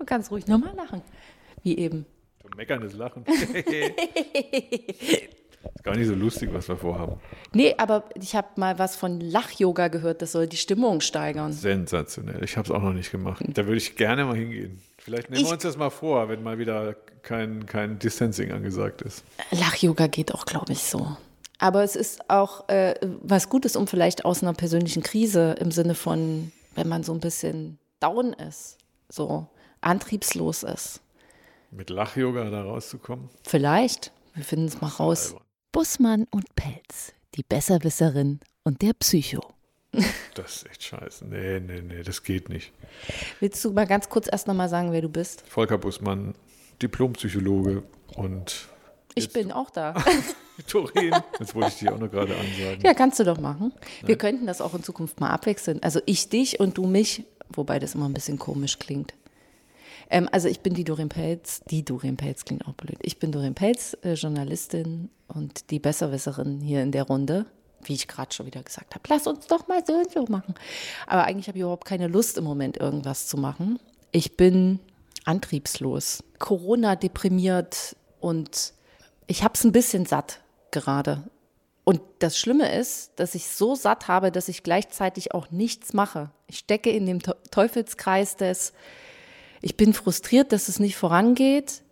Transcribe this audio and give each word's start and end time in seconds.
Du 0.00 0.06
kannst 0.06 0.30
ruhig 0.30 0.46
nochmal 0.46 0.74
lachen. 0.74 1.02
Wie 1.62 1.76
eben. 1.76 2.06
Meckerndes 2.56 2.94
Lachen. 2.94 3.22
ist 3.26 3.52
gar 5.84 5.94
nicht 5.94 6.06
so 6.08 6.14
lustig, 6.14 6.48
was 6.54 6.66
wir 6.68 6.76
vorhaben. 6.78 7.20
Nee, 7.52 7.74
aber 7.76 8.04
ich 8.20 8.34
habe 8.34 8.48
mal 8.56 8.78
was 8.78 8.96
von 8.96 9.20
Lach-Yoga 9.20 9.88
gehört, 9.88 10.22
das 10.22 10.32
soll 10.32 10.46
die 10.46 10.56
Stimmung 10.56 11.02
steigern. 11.02 11.52
Sensationell. 11.52 12.42
Ich 12.42 12.56
habe 12.56 12.66
es 12.66 12.70
auch 12.74 12.80
noch 12.82 12.94
nicht 12.94 13.10
gemacht. 13.12 13.44
Da 13.46 13.64
würde 13.66 13.76
ich 13.76 13.94
gerne 13.94 14.24
mal 14.24 14.36
hingehen. 14.36 14.80
Vielleicht 14.96 15.28
nehmen 15.28 15.42
Ich- 15.42 15.48
wir 15.48 15.52
uns 15.52 15.62
das 15.62 15.76
mal 15.76 15.90
vor, 15.90 16.30
wenn 16.30 16.42
mal 16.42 16.58
wieder 16.58 16.94
kein, 17.22 17.66
kein 17.66 17.98
Distancing 17.98 18.52
angesagt 18.52 19.02
ist. 19.02 19.22
Lach-Yoga 19.50 20.06
geht 20.06 20.32
auch, 20.34 20.46
glaube 20.46 20.72
ich, 20.72 20.82
so. 20.82 21.14
Aber 21.58 21.84
es 21.84 21.94
ist 21.94 22.30
auch 22.30 22.66
äh, 22.70 22.94
was 23.20 23.50
Gutes, 23.50 23.76
um 23.76 23.86
vielleicht 23.86 24.24
aus 24.24 24.42
einer 24.42 24.54
persönlichen 24.54 25.02
Krise 25.02 25.56
im 25.60 25.70
Sinne 25.70 25.94
von, 25.94 26.52
wenn 26.74 26.88
man 26.88 27.02
so 27.02 27.12
ein 27.12 27.20
bisschen 27.20 27.78
down 28.00 28.32
ist, 28.32 28.78
so 29.10 29.46
antriebslos 29.80 30.62
ist. 30.62 31.00
Mit 31.70 31.90
Lach-Yoga 31.90 32.50
da 32.50 32.62
rauszukommen. 32.62 33.28
Vielleicht, 33.44 34.12
wir 34.34 34.44
finden 34.44 34.66
es 34.66 34.80
mal 34.80 34.88
raus. 34.88 35.34
Bussmann 35.72 36.26
und 36.30 36.54
Pelz, 36.56 37.12
die 37.36 37.44
Besserwisserin 37.44 38.40
und 38.64 38.82
der 38.82 38.92
Psycho. 38.94 39.40
Das 40.34 40.56
ist 40.58 40.66
echt 40.70 40.84
scheiße. 40.84 41.24
Nee, 41.26 41.58
nee, 41.58 41.80
nee, 41.82 42.02
das 42.04 42.22
geht 42.22 42.48
nicht. 42.48 42.72
Willst 43.40 43.64
du 43.64 43.72
mal 43.72 43.86
ganz 43.86 44.08
kurz 44.08 44.28
erst 44.30 44.46
nochmal 44.46 44.68
sagen, 44.68 44.92
wer 44.92 45.02
du 45.02 45.08
bist? 45.08 45.42
Volker 45.48 45.76
Bussmann, 45.76 46.34
Diplompsychologe 46.80 47.82
und 48.14 48.68
Ich 49.16 49.32
bin 49.32 49.50
auch 49.50 49.70
da. 49.70 49.94
Turin. 50.68 51.14
Jetzt 51.40 51.54
wollte 51.56 51.68
ich 51.70 51.78
dir 51.78 51.92
auch 51.92 51.98
noch 51.98 52.10
gerade 52.10 52.36
ansagen. 52.36 52.80
Ja, 52.84 52.94
kannst 52.94 53.18
du 53.18 53.24
doch 53.24 53.40
machen. 53.40 53.72
Wir 54.04 54.16
könnten 54.16 54.46
das 54.46 54.60
auch 54.60 54.74
in 54.74 54.84
Zukunft 54.84 55.18
mal 55.18 55.30
abwechseln. 55.30 55.82
Also 55.82 56.00
ich 56.06 56.28
dich 56.28 56.60
und 56.60 56.78
du 56.78 56.86
mich, 56.86 57.24
wobei 57.48 57.78
das 57.80 57.94
immer 57.96 58.08
ein 58.08 58.14
bisschen 58.14 58.38
komisch 58.38 58.78
klingt. 58.78 59.14
Ähm, 60.10 60.28
also 60.32 60.48
ich 60.48 60.60
bin 60.60 60.74
die 60.74 60.84
Doreen 60.84 61.08
Pelz, 61.08 61.62
die 61.70 61.84
Doreen 61.84 62.16
Pelz 62.16 62.44
klingt 62.44 62.66
auch 62.66 62.74
blöd. 62.74 62.98
Ich 63.02 63.18
bin 63.18 63.32
Doreen 63.32 63.54
Pelz, 63.54 63.96
äh, 64.02 64.14
Journalistin 64.14 65.08
und 65.28 65.70
die 65.70 65.78
Besserwisserin 65.78 66.60
hier 66.60 66.82
in 66.82 66.92
der 66.92 67.04
Runde. 67.04 67.46
Wie 67.82 67.94
ich 67.94 68.08
gerade 68.08 68.34
schon 68.34 68.44
wieder 68.44 68.62
gesagt 68.62 68.94
habe, 68.94 69.04
lass 69.08 69.26
uns 69.26 69.46
doch 69.46 69.66
mal 69.66 69.82
so 69.86 69.94
und 69.94 70.12
so 70.12 70.26
machen. 70.28 70.54
Aber 71.06 71.24
eigentlich 71.24 71.48
habe 71.48 71.56
ich 71.56 71.62
überhaupt 71.62 71.86
keine 71.86 72.08
Lust 72.08 72.36
im 72.36 72.44
Moment 72.44 72.76
irgendwas 72.76 73.26
zu 73.26 73.38
machen. 73.38 73.78
Ich 74.12 74.36
bin 74.36 74.80
antriebslos, 75.24 76.22
Corona 76.38 76.94
deprimiert 76.96 77.96
und 78.20 78.74
ich 79.28 79.42
habe 79.44 79.54
es 79.54 79.64
ein 79.64 79.72
bisschen 79.72 80.04
satt 80.04 80.40
gerade. 80.72 81.24
Und 81.84 82.02
das 82.18 82.36
Schlimme 82.36 82.70
ist, 82.70 83.12
dass 83.16 83.34
ich 83.34 83.48
so 83.48 83.74
satt 83.74 84.08
habe, 84.08 84.30
dass 84.30 84.48
ich 84.48 84.62
gleichzeitig 84.62 85.32
auch 85.32 85.50
nichts 85.50 85.94
mache. 85.94 86.30
Ich 86.48 86.58
stecke 86.58 86.90
in 86.90 87.06
dem 87.06 87.22
Teu- 87.22 87.32
Teufelskreis 87.50 88.36
des, 88.36 88.74
ich 89.60 89.76
bin 89.76 89.92
frustriert, 89.92 90.52
dass 90.52 90.68
es 90.68 90.78
nicht 90.80 90.96
vorangeht. 90.96 91.82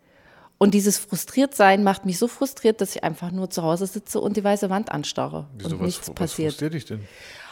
Und 0.57 0.73
dieses 0.73 0.97
Frustriertsein 0.97 1.83
macht 1.83 2.05
mich 2.05 2.17
so 2.19 2.27
frustriert, 2.27 2.81
dass 2.81 2.93
ich 2.95 3.03
einfach 3.03 3.31
nur 3.31 3.49
zu 3.49 3.63
Hause 3.63 3.87
sitze 3.87 4.19
und 4.19 4.35
die 4.35 4.43
weiße 4.43 4.69
Wand 4.69 4.91
anstarre 4.91 5.47
Wieso, 5.57 5.69
und 5.69 5.79
was, 5.79 5.85
nichts 5.85 6.07
was 6.09 6.15
passiert. 6.15 6.51
frustriert 6.51 6.73
dich 6.73 6.85
denn? 6.85 6.99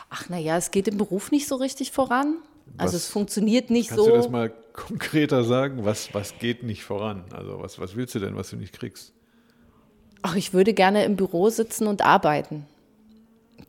Ach 0.09 0.27
naja, 0.29 0.57
es 0.57 0.71
geht 0.71 0.87
im 0.89 0.97
Beruf 0.97 1.31
nicht 1.31 1.47
so 1.47 1.55
richtig 1.55 1.91
voran. 1.91 2.35
Also 2.77 2.95
Was- 2.95 3.03
es 3.03 3.07
funktioniert 3.09 3.69
nicht 3.69 3.89
Kannst 3.89 4.03
so. 4.03 4.09
du 4.09 4.15
das 4.17 4.29
mal 4.29 4.51
konkreter 4.73 5.45
sagen? 5.45 5.85
Was, 5.85 6.13
was 6.13 6.37
geht 6.39 6.63
nicht 6.63 6.83
voran? 6.83 7.23
Also 7.31 7.59
was, 7.61 7.79
was 7.79 7.95
willst 7.95 8.13
du 8.15 8.19
denn, 8.19 8.35
was 8.35 8.49
du 8.49 8.57
nicht 8.57 8.73
kriegst? 8.73 9.13
Ach, 10.21 10.35
ich 10.35 10.52
würde 10.53 10.73
gerne 10.73 11.05
im 11.05 11.15
Büro 11.15 11.49
sitzen 11.49 11.87
und 11.87 12.02
arbeiten. 12.02 12.65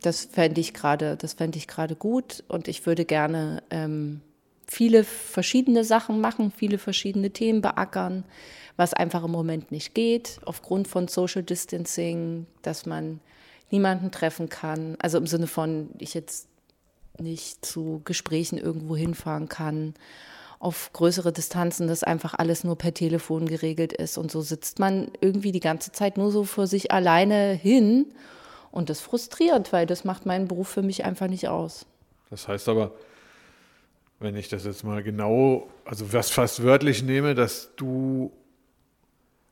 Das 0.03 0.25
fände 0.25 0.61
ich 0.61 0.75
gerade, 0.75 1.17
das 1.17 1.35
fände 1.35 1.59
ich 1.59 1.69
gerade 1.69 1.95
gut 1.95 2.43
und 2.49 2.67
ich 2.67 2.87
würde 2.87 3.05
gerne 3.05 3.63
ähm, 3.71 4.21
viele 4.69 5.03
verschiedene 5.03 5.83
Sachen 5.83 6.21
machen, 6.21 6.53
viele 6.55 6.79
verschiedene 6.79 7.31
Themen 7.31 7.63
beackern, 7.63 8.25
was 8.77 8.95
einfach 8.95 9.25
im 9.25 9.33
Moment 9.33 9.73
nicht 9.73 9.95
geht, 9.95 10.39
aufgrund 10.45 10.87
von 10.87 11.09
Social 11.09 11.43
Distancing, 11.43 12.47
dass 12.63 12.87
man 12.87 13.21
niemanden 13.71 14.11
treffen 14.11 14.49
kann. 14.49 14.97
Also 15.01 15.19
im 15.19 15.27
Sinne 15.27 15.47
von, 15.47 15.91
ich 15.99 16.15
jetzt 16.15 16.49
nicht 17.19 17.65
zu 17.65 18.03
Gesprächen 18.05 18.59
irgendwo 18.59 18.95
hinfahren 18.95 19.49
kann, 19.49 19.95
auf 20.61 20.93
größere 20.93 21.33
Distanzen, 21.33 21.89
dass 21.89 22.03
einfach 22.03 22.35
alles 22.35 22.65
nur 22.65 22.77
per 22.77 22.93
Telefon 22.93 23.47
geregelt 23.47 23.93
ist. 23.93 24.19
Und 24.19 24.31
so 24.31 24.41
sitzt 24.43 24.79
man 24.79 25.11
irgendwie 25.21 25.53
die 25.53 25.61
ganze 25.61 25.93
Zeit 25.93 26.17
nur 26.17 26.31
so 26.31 26.45
für 26.45 26.67
sich 26.67 26.93
alleine 26.93 27.53
hin. 27.53 28.07
Und 28.71 28.91
das 28.91 28.99
ist 28.99 29.05
frustrierend, 29.05 29.73
weil 29.73 29.87
das 29.87 30.05
macht 30.05 30.27
meinen 30.27 30.49
Beruf 30.49 30.69
für 30.69 30.83
mich 30.83 31.05
einfach 31.05 31.29
nicht 31.29 31.49
aus. 31.49 31.87
Das 32.31 32.49
heißt 32.49 32.69
aber, 32.69 32.93
wenn 34.21 34.37
ich 34.37 34.49
das 34.49 34.65
jetzt 34.65 34.85
mal 34.85 35.03
genau, 35.03 35.69
also 35.85 36.13
was 36.13 36.31
fast 36.31 36.63
wörtlich 36.63 37.03
nehme, 37.03 37.35
dass 37.35 37.71
du 37.77 38.33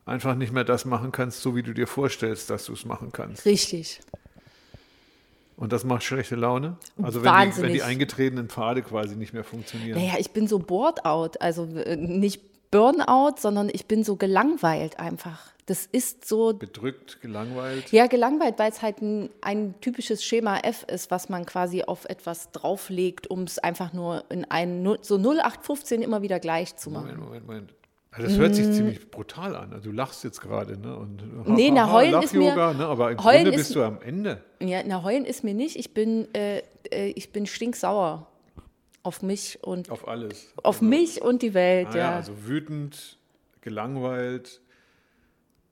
einfach 0.04 0.34
nicht 0.34 0.52
mehr 0.52 0.64
das 0.64 0.84
machen 0.84 1.12
kannst, 1.12 1.42
so 1.42 1.54
wie 1.54 1.62
du 1.62 1.72
dir 1.72 1.86
vorstellst, 1.86 2.50
dass 2.50 2.66
du 2.66 2.72
es 2.72 2.84
machen 2.84 3.10
kannst. 3.12 3.44
Richtig. 3.44 4.00
Und 5.56 5.72
das 5.72 5.84
macht 5.84 6.04
schlechte 6.04 6.36
Laune? 6.36 6.76
Also 7.02 7.24
wenn 7.24 7.50
die, 7.50 7.62
wenn 7.62 7.72
die 7.72 7.82
eingetretenen 7.82 8.48
Pfade 8.48 8.82
quasi 8.82 9.16
nicht 9.16 9.32
mehr 9.32 9.44
funktionieren. 9.44 9.98
Naja, 9.98 10.14
ich 10.18 10.30
bin 10.30 10.46
so 10.48 10.58
bored 10.58 11.04
out. 11.04 11.40
Also 11.40 11.64
äh, 11.64 11.96
nicht 11.96 12.42
Burnout, 12.76 13.36
sondern 13.38 13.68
ich 13.72 13.86
bin 13.86 14.04
so 14.04 14.16
gelangweilt 14.16 14.98
einfach. 15.00 15.52
Das 15.66 15.86
ist 15.90 16.28
so 16.28 16.52
Bedrückt, 16.54 17.20
gelangweilt. 17.22 17.90
Ja, 17.90 18.06
gelangweilt, 18.06 18.54
weil 18.58 18.70
es 18.70 18.82
halt 18.82 19.00
ein, 19.02 19.30
ein 19.40 19.74
typisches 19.80 20.22
Schema 20.22 20.58
F 20.58 20.84
ist, 20.84 21.10
was 21.10 21.28
man 21.28 21.44
quasi 21.44 21.82
auf 21.82 22.04
etwas 22.04 22.52
drauflegt, 22.52 23.26
um 23.28 23.42
es 23.42 23.58
einfach 23.58 23.92
nur 23.92 24.24
in 24.28 24.44
einen 24.44 24.86
so 25.02 25.16
0815 25.16 26.02
immer 26.02 26.22
wieder 26.22 26.38
gleich 26.38 26.76
zu 26.76 26.90
machen. 26.90 27.06
Moment, 27.16 27.20
Moment, 27.24 27.46
Moment. 27.46 27.74
Also 28.12 28.28
das 28.28 28.38
hört 28.38 28.54
sich 28.54 28.72
ziemlich 28.72 29.10
brutal 29.10 29.56
an. 29.56 29.72
Also 29.74 29.90
du 29.90 29.94
lachst 29.96 30.22
jetzt 30.24 30.40
gerade, 30.40 30.78
ne? 30.78 30.96
Und, 30.96 31.46
Mm. 31.48 31.52
Nee, 31.54 31.70
na, 31.70 31.92
heulen 31.92 32.22
ist 32.22 32.32
mir- 32.32 32.54
ne? 32.54 32.86
Aber 32.86 33.10
im 33.10 33.16
Grunde 33.18 33.50
ist- 33.50 33.56
bist 33.56 33.74
du 33.74 33.82
am 33.82 34.00
Ende. 34.00 34.40
Ja, 34.60 34.80
na, 34.86 35.02
heulen 35.02 35.24
ist 35.26 35.44
mir 35.44 35.52
nicht. 35.52 35.76
Ich 35.76 35.92
bin, 35.92 36.32
äh, 36.34 36.62
äh, 36.90 37.08
ich 37.14 37.30
bin 37.32 37.44
stinksauer 37.46 38.26
auf 39.06 39.22
mich 39.22 39.58
und 39.62 39.90
Auf 39.90 40.06
alles. 40.08 40.52
auf 40.62 40.82
mich 40.82 41.22
und 41.22 41.40
die 41.42 41.54
Welt, 41.54 41.88
Ah, 41.92 41.96
ja, 41.96 41.98
ja. 42.10 42.16
also 42.16 42.32
wütend, 42.46 43.16
gelangweilt, 43.60 44.60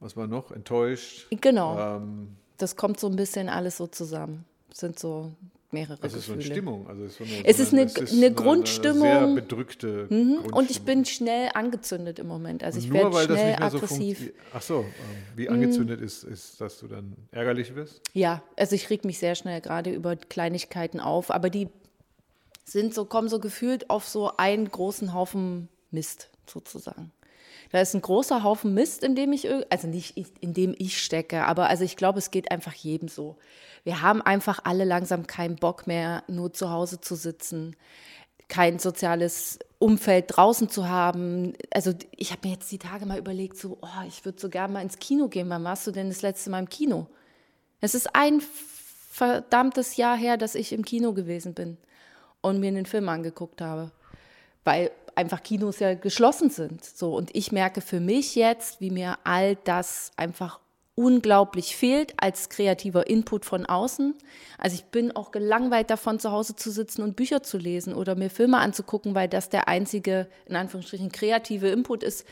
was 0.00 0.16
war 0.16 0.26
noch? 0.26 0.50
Enttäuscht. 0.52 1.26
genau. 1.40 1.96
Ähm, 1.96 2.28
Das 2.58 2.76
kommt 2.76 3.00
so 3.00 3.08
ein 3.08 3.16
bisschen 3.16 3.48
alles 3.48 3.76
so 3.76 3.86
zusammen. 3.88 4.44
Es 4.70 4.78
sind 4.78 4.98
so 4.98 5.32
mehrere 5.72 5.96
das 6.00 6.14
ist 6.14 6.26
so 6.26 6.34
Gefühle. 6.34 6.44
eine 6.44 6.54
Stimmung. 6.54 6.88
Also 6.88 7.04
es 7.04 7.12
ist, 7.12 7.18
so 7.18 7.24
eine, 7.24 7.44
Es 7.48 7.56
so 7.56 7.62
ist 7.64 7.72
eine- 8.12 8.26
eine 8.26 8.34
Grundstimmung. 8.34 9.00
sehr 9.02 9.26
bedrückte 9.34 10.06
Mhm. 10.08 10.36
Und 10.36 10.44
ich 10.44 10.50
Grundstimmung. 10.52 10.86
bin 10.86 11.04
schnell 11.04 11.50
angezündet 11.54 12.18
im 12.20 12.28
Moment. 12.28 12.62
Also 12.62 12.78
ich 12.78 12.88
Nur 12.88 12.98
werde 12.98 13.10
das 13.10 13.24
schnell 13.24 13.50
nicht 13.50 13.58
mehr 13.60 13.70
so 13.70 13.76
aggressiv. 13.78 13.98
Mhm. 14.20 14.24
funktioniert. 14.24 14.34
Ach 14.54 14.62
so, 14.62 14.80
ähm, 14.80 14.86
wie 15.36 15.48
angezündet 15.48 16.00
ist, 16.00 16.22
ist, 16.22 16.60
dass 16.60 16.78
du 16.78 16.86
dann 16.86 17.16
ärgerlich 17.32 17.74
wirst? 17.74 18.00
Ja, 18.12 18.42
also 18.56 18.74
ich 18.76 18.88
reg 18.90 19.04
mich 19.04 19.18
sehr 19.18 19.34
schnell 19.34 19.60
gerade 19.60 19.90
über 19.92 20.14
Kleinigkeiten 20.14 21.00
auf, 21.00 21.30
aber 21.32 21.50
die 21.50 21.68
sind 22.64 22.94
so, 22.94 23.04
kommen 23.04 23.28
so 23.28 23.38
gefühlt 23.38 23.90
auf 23.90 24.08
so 24.08 24.36
einen 24.36 24.70
großen 24.70 25.12
Haufen 25.14 25.68
Mist 25.90 26.30
sozusagen. 26.46 27.12
Da 27.70 27.80
ist 27.80 27.94
ein 27.94 28.02
großer 28.02 28.42
Haufen 28.42 28.74
Mist, 28.74 29.02
in 29.02 29.14
dem 29.14 29.32
ich, 29.32 29.48
also 29.70 29.88
nicht 29.88 30.16
ich- 30.16 30.32
in 30.40 30.54
dem 30.54 30.74
ich 30.78 31.02
stecke, 31.02 31.44
aber 31.44 31.68
also 31.68 31.84
ich 31.84 31.96
glaube, 31.96 32.18
es 32.18 32.30
geht 32.30 32.50
einfach 32.50 32.74
jedem 32.74 33.08
so. 33.08 33.36
Wir 33.82 34.00
haben 34.00 34.22
einfach 34.22 34.60
alle 34.64 34.84
langsam 34.84 35.26
keinen 35.26 35.56
Bock 35.56 35.86
mehr, 35.86 36.24
nur 36.28 36.52
zu 36.52 36.70
Hause 36.70 37.00
zu 37.00 37.14
sitzen, 37.16 37.76
kein 38.48 38.78
soziales 38.78 39.58
Umfeld 39.78 40.26
draußen 40.28 40.68
zu 40.68 40.88
haben. 40.88 41.54
Also 41.72 41.92
ich 42.16 42.30
habe 42.30 42.46
mir 42.46 42.54
jetzt 42.54 42.70
die 42.70 42.78
Tage 42.78 43.06
mal 43.06 43.18
überlegt, 43.18 43.56
so, 43.58 43.78
oh, 43.80 44.06
ich 44.06 44.24
würde 44.24 44.40
so 44.40 44.48
gerne 44.48 44.72
mal 44.72 44.82
ins 44.82 44.98
Kino 44.98 45.28
gehen. 45.28 45.50
Wann 45.50 45.64
warst 45.64 45.86
du 45.86 45.90
denn 45.90 46.08
das 46.08 46.22
letzte 46.22 46.50
Mal 46.50 46.60
im 46.60 46.68
Kino? 46.68 47.08
Es 47.80 47.94
ist 47.94 48.14
ein 48.14 48.42
verdammtes 49.10 49.96
Jahr 49.96 50.16
her, 50.16 50.36
dass 50.36 50.54
ich 50.54 50.72
im 50.72 50.84
Kino 50.84 51.12
gewesen 51.12 51.54
bin 51.54 51.76
und 52.44 52.60
mir 52.60 52.68
einen 52.68 52.86
Film 52.86 53.08
angeguckt 53.08 53.60
habe, 53.60 53.90
weil 54.64 54.90
einfach 55.16 55.42
Kinos 55.42 55.78
ja 55.78 55.94
geschlossen 55.94 56.50
sind. 56.50 56.84
So 56.84 57.14
und 57.14 57.30
ich 57.34 57.52
merke 57.52 57.80
für 57.80 58.00
mich 58.00 58.34
jetzt, 58.34 58.80
wie 58.80 58.90
mir 58.90 59.18
all 59.24 59.56
das 59.64 60.12
einfach 60.16 60.60
unglaublich 60.96 61.74
fehlt 61.74 62.14
als 62.18 62.48
kreativer 62.48 63.08
Input 63.08 63.44
von 63.44 63.66
außen. 63.66 64.14
Also 64.58 64.76
ich 64.76 64.84
bin 64.84 65.14
auch 65.16 65.32
gelangweilt 65.32 65.90
davon, 65.90 66.20
zu 66.20 66.30
Hause 66.30 66.54
zu 66.54 66.70
sitzen 66.70 67.02
und 67.02 67.16
Bücher 67.16 67.42
zu 67.42 67.58
lesen 67.58 67.94
oder 67.94 68.14
mir 68.14 68.30
Filme 68.30 68.58
anzugucken, 68.58 69.14
weil 69.14 69.28
das 69.28 69.48
der 69.48 69.66
einzige, 69.66 70.28
in 70.46 70.54
Anführungsstrichen, 70.54 71.10
kreative 71.10 71.68
Input 71.68 72.04
ist, 72.04 72.24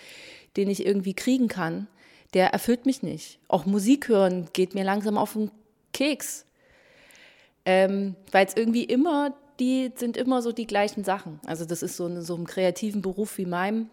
den 0.56 0.70
ich 0.70 0.86
irgendwie 0.86 1.14
kriegen 1.14 1.48
kann. 1.48 1.88
Der 2.34 2.52
erfüllt 2.52 2.86
mich 2.86 3.02
nicht. 3.02 3.40
Auch 3.48 3.66
Musik 3.66 4.08
hören 4.08 4.48
geht 4.52 4.74
mir 4.74 4.84
langsam 4.84 5.18
auf 5.18 5.32
den 5.32 5.50
Keks. 5.92 6.46
Ähm, 7.64 8.16
weil 8.30 8.46
es 8.46 8.56
irgendwie 8.56 8.84
immer, 8.84 9.34
die 9.62 9.92
sind 9.94 10.16
immer 10.16 10.42
so 10.42 10.50
die 10.50 10.66
gleichen 10.66 11.04
Sachen. 11.04 11.40
Also 11.46 11.64
das 11.64 11.84
ist 11.84 11.96
so 11.96 12.06
in 12.06 12.20
so 12.22 12.34
einem 12.34 12.46
kreativen 12.46 13.00
Beruf 13.00 13.38
wie 13.38 13.46
meinem, 13.46 13.88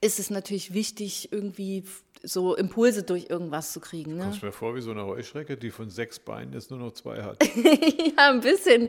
ist 0.00 0.18
es 0.18 0.28
natürlich 0.28 0.74
wichtig, 0.74 1.32
irgendwie 1.32 1.84
so 2.24 2.56
Impulse 2.56 3.04
durch 3.04 3.26
irgendwas 3.28 3.72
zu 3.72 3.78
kriegen. 3.78 4.16
Ne? 4.16 4.24
Kommst 4.24 4.42
mir 4.42 4.50
vor 4.50 4.74
wie 4.74 4.80
so 4.80 4.90
eine 4.90 5.06
Heuschrecke, 5.06 5.56
die 5.56 5.70
von 5.70 5.88
sechs 5.88 6.18
Beinen 6.18 6.52
jetzt 6.52 6.70
nur 6.70 6.80
noch 6.80 6.92
zwei 6.92 7.22
hat. 7.22 7.36
ja, 7.54 8.30
ein 8.30 8.40
bisschen, 8.40 8.88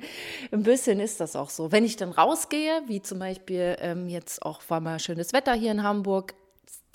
ein 0.51 0.63
bisschen 0.63 0.99
ist 0.99 1.19
das 1.19 1.35
auch 1.35 1.51
so. 1.51 1.71
Wenn 1.71 1.85
ich 1.85 1.95
dann 1.95 2.09
rausgehe, 2.09 2.81
wie 2.87 3.03
zum 3.03 3.19
Beispiel 3.19 3.77
ähm, 3.79 4.09
jetzt 4.09 4.41
auch 4.41 4.61
war 4.67 4.79
mal 4.79 4.99
schönes 4.99 5.31
Wetter 5.31 5.53
hier 5.53 5.71
in 5.71 5.83
Hamburg, 5.83 6.33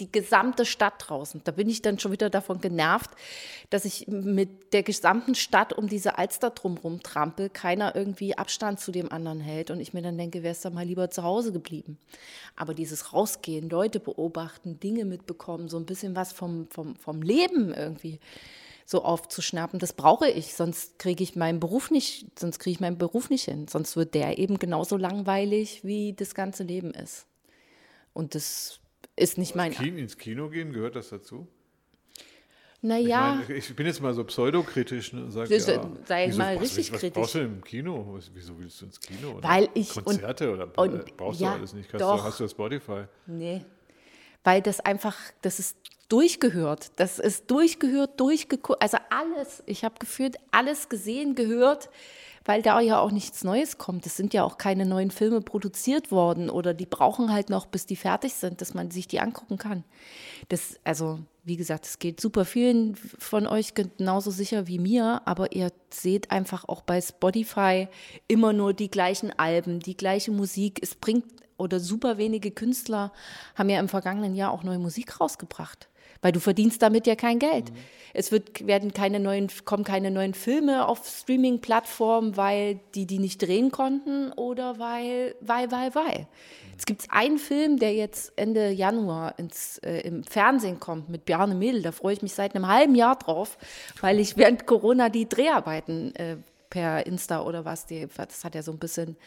die 0.01 0.11
gesamte 0.11 0.67
Stadt 0.67 0.95
draußen. 0.99 1.43
Da 1.45 1.53
bin 1.53 1.69
ich 1.69 1.81
dann 1.81 1.99
schon 1.99 2.11
wieder 2.11 2.29
davon 2.29 2.61
genervt, 2.61 3.11
dass 3.71 3.85
ich 3.85 4.09
mit 4.09 4.73
der 4.73 4.83
gesamten 4.83 5.35
Stadt 5.35 5.73
um 5.73 5.89
diese 5.89 6.19
Alster 6.19 6.51
drumherum 6.51 7.03
trampel, 7.03 7.49
keiner 7.49 7.95
irgendwie 7.95 8.37
Abstand 8.37 8.81
zu 8.81 8.91
dem 8.91 9.13
anderen 9.13 9.41
hält 9.41 9.71
und 9.71 9.79
ich 9.79 9.95
mir 9.95 10.03
dann 10.03 10.19
denke, 10.19 10.43
wärst 10.43 10.65
du 10.65 10.71
mal 10.71 10.85
lieber 10.85 11.11
zu 11.11 11.23
Hause 11.23 11.53
geblieben. 11.53 11.99
Aber 12.57 12.75
dieses 12.75 13.13
Rausgehen, 13.13 13.71
Leute 13.71 14.01
beobachten, 14.01 14.81
Dinge 14.81 15.05
mitbekommen, 15.05 15.69
so 15.69 15.77
ein 15.77 15.87
bisschen 15.87 16.17
was 16.17 16.33
vom, 16.33 16.67
vom, 16.71 16.97
vom 16.97 17.23
Leben 17.23 17.73
irgendwie 17.73 18.19
so 18.87 19.03
aufzuschnappen, 19.03 19.79
das 19.79 19.93
brauche 19.93 20.29
ich, 20.29 20.55
sonst 20.55 20.99
kriege 20.99 21.23
ich 21.23 21.37
meinen 21.37 21.61
Beruf 21.61 21.91
nicht, 21.91 22.39
sonst 22.39 22.59
kriege 22.59 22.75
ich 22.75 22.81
meinen 22.81 22.99
Beruf 22.99 23.31
nicht 23.31 23.45
hin, 23.45 23.67
sonst 23.69 23.97
wird 23.97 24.15
der 24.15 24.39
eben 24.39 24.59
genauso 24.59 24.97
langweilig, 24.97 25.85
wie 25.85 26.13
das 26.13 26.35
ganze 26.35 26.65
Leben 26.65 26.91
ist. 26.93 27.27
Und 28.13 28.35
das 28.35 28.81
ist 29.17 29.39
nicht 29.39 29.55
mein. 29.55 29.73
Kino, 29.73 29.97
ins 29.99 30.17
Kino 30.19 30.49
gehen, 30.49 30.73
gehört 30.73 30.97
das 30.97 31.09
dazu? 31.11 31.47
Naja. 32.83 33.41
Ich, 33.43 33.49
mein, 33.49 33.57
ich 33.59 33.77
bin 33.77 33.87
jetzt 33.87 34.03
mal 34.03 34.13
so 34.13 34.25
pseudokritisch 34.25 35.15
und 35.15 35.31
sage, 35.31 35.49
Das- 35.57 35.67
ja, 35.67 35.91
sei 36.05 36.27
wieso, 36.27 36.39
mal 36.39 36.57
was, 36.57 36.63
richtig 36.63 36.93
was 36.93 37.01
kritisch. 37.01 37.15
brauchst 37.23 37.35
du 37.35 37.39
im 37.41 37.65
Kino? 37.65 38.07
Was, 38.15 38.31
wieso 38.35 38.59
willst 38.59 38.81
du 38.83 38.85
ins 38.87 39.01
Kino? 39.01 39.31
Oder 39.39 39.49
Weil 39.49 39.69
ich- 39.73 39.95
Konzerte 39.95 40.51
und- 40.53 40.61
oder 40.61 40.79
und- 40.79 41.09
äh, 41.09 41.13
brauchst 41.17 41.41
ja, 41.41 41.53
du 41.53 41.59
alles 41.61 41.73
nicht? 41.73 41.91
Hast, 41.93 42.01
doch. 42.03 42.17
Du, 42.19 42.23
hast 42.25 42.41
du 42.41 42.49
Spotify? 42.49 43.05
Nee. 43.27 43.65
Weil 44.43 44.61
das 44.61 44.81
einfach, 44.81 45.17
das 45.41 45.59
ist 45.59 45.79
durchgehört. 46.11 46.93
Das 46.97 47.19
ist 47.19 47.51
durchgehört, 47.51 48.21
durchgeguckt. 48.21 48.83
Also 48.83 48.99
alles, 49.09 49.63
ich 49.65 49.83
habe 49.85 49.95
gefühlt 49.99 50.37
alles 50.51 50.91
gesehen, 50.91 51.35
gehört, 51.35 51.89
weil 52.45 52.63
da 52.63 52.81
ja 52.81 52.99
auch 53.01 53.11
nichts 53.11 53.45
Neues 53.45 53.79
kommt. 53.79 54.07
Es 54.07 54.17
sind 54.17 54.35
ja 54.35 54.45
auch 54.45 54.59
keine 54.59 54.87
neuen 54.87 55.11
Filme 55.11 55.41
produziert 55.41 56.11
worden 56.11 56.51
oder 56.51 56.75
die 56.75 56.87
brauchen 56.87 57.33
halt 57.33 57.51
noch, 57.51 57.67
bis 57.67 57.87
die 57.87 57.97
fertig 57.97 58.35
sind, 58.35 58.61
dass 58.61 58.75
man 58.75 58.91
sich 58.91 59.09
die 59.09 59.21
angucken 59.21 59.57
kann. 59.57 59.85
Das, 60.49 60.79
also, 60.85 61.21
wie 61.45 61.57
gesagt, 61.57 61.87
es 61.87 61.99
geht 61.99 62.21
super 62.21 62.45
vielen 62.45 62.97
von 62.97 63.47
euch 63.47 63.75
genauso 63.75 64.31
sicher 64.31 64.67
wie 64.67 64.79
mir, 64.79 65.23
aber 65.25 65.53
ihr 65.53 65.73
seht 65.91 66.31
einfach 66.31 66.69
auch 66.69 66.83
bei 66.83 67.01
Spotify 67.01 67.89
immer 68.29 68.53
nur 68.53 68.75
die 68.75 68.91
gleichen 68.91 69.33
Alben, 69.39 69.81
die 69.81 69.97
gleiche 69.97 70.31
Musik. 70.31 70.81
Es 70.83 70.95
bringt 70.95 71.25
oder 71.57 71.81
super 71.81 72.19
wenige 72.19 72.51
Künstler 72.51 73.13
haben 73.55 73.69
ja 73.71 73.79
im 73.79 73.89
vergangenen 73.89 74.35
Jahr 74.35 74.53
auch 74.53 74.65
neue 74.65 74.79
Musik 74.79 75.21
rausgebracht. 75.21 75.89
Weil 76.25 76.33
du 76.33 76.41
verdienst 76.41 76.81
damit 76.81 77.07
ja 77.07 77.17
kein 77.17 77.39
Geld. 77.39 77.71
Es 78.15 78.33
wird, 78.33 78.67
werden 78.67 78.95
keine 78.95 79.21
neuen, 79.21 79.51
kommen 79.67 79.85
keine 79.85 80.11
neuen 80.11 80.33
Filme 80.33 80.89
auf 80.89 81.07
Streaming-Plattformen, 81.07 82.39
weil 82.39 82.81
die 82.95 83.05
die 83.05 83.19
nicht 83.19 83.43
drehen 83.43 83.71
konnten 83.71 84.33
oder 84.33 84.79
weil, 84.79 85.35
weil, 85.43 85.71
weil, 85.71 85.95
weil. 85.95 86.27
Es 86.79 86.87
gibt 86.87 87.09
einen 87.11 87.37
Film, 87.37 87.79
der 87.79 87.93
jetzt 87.93 88.33
Ende 88.37 88.71
Januar 88.71 89.39
ins, 89.39 89.77
äh, 89.85 90.01
im 90.01 90.25
Fernsehen 90.25 90.81
kommt 90.81 91.11
mit 91.11 91.27
Bjarne 91.27 91.55
Mädel. 91.55 91.83
Da 91.83 91.93
freue 91.93 92.15
ich 92.15 92.23
mich 92.23 92.33
seit 92.33 92.55
einem 92.55 92.69
halben 92.69 92.95
Jahr 92.95 93.17
drauf, 93.17 93.59
weil 94.01 94.19
ich 94.19 94.39
während 94.39 94.67
Corona 94.67 95.11
die 95.11 95.29
Dreharbeiten 95.29 96.15
äh, 96.15 96.39
per 96.71 97.05
Insta 97.05 97.43
oder 97.43 97.67
was, 97.67 97.85
die, 97.85 98.09
das 98.17 98.45
hat 98.45 98.55
ja 98.55 98.63
so 98.63 98.73
ein 98.73 98.79
bisschen 98.79 99.19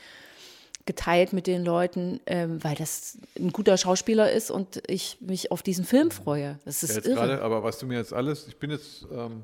geteilt 0.88 1.34
mit 1.34 1.45
den 1.45 1.63
Leuten, 1.63 2.19
ähm, 2.25 2.63
weil 2.63 2.75
das 2.75 3.19
ein 3.38 3.51
guter 3.51 3.78
Schauspieler 3.78 4.31
ist 4.31 4.50
und 4.50 4.81
ich 4.88 5.18
mich 5.22 5.51
auf 5.51 5.62
diesen 5.62 5.86
Film 5.86 6.10
freue. 6.10 6.57
Das 6.66 6.81
ist 6.81 6.89
Ja, 6.89 6.95
jetzt 6.95 7.06
irre. 7.07 7.16
gerade, 7.16 7.42
aber 7.44 7.63
was 7.63 7.78
du 7.78 7.86
mir 7.86 7.98
jetzt 7.98 8.13
alles, 8.13 8.48
ich 8.48 8.57
bin 8.57 8.72
jetzt 8.72 9.06
ähm, 9.12 9.44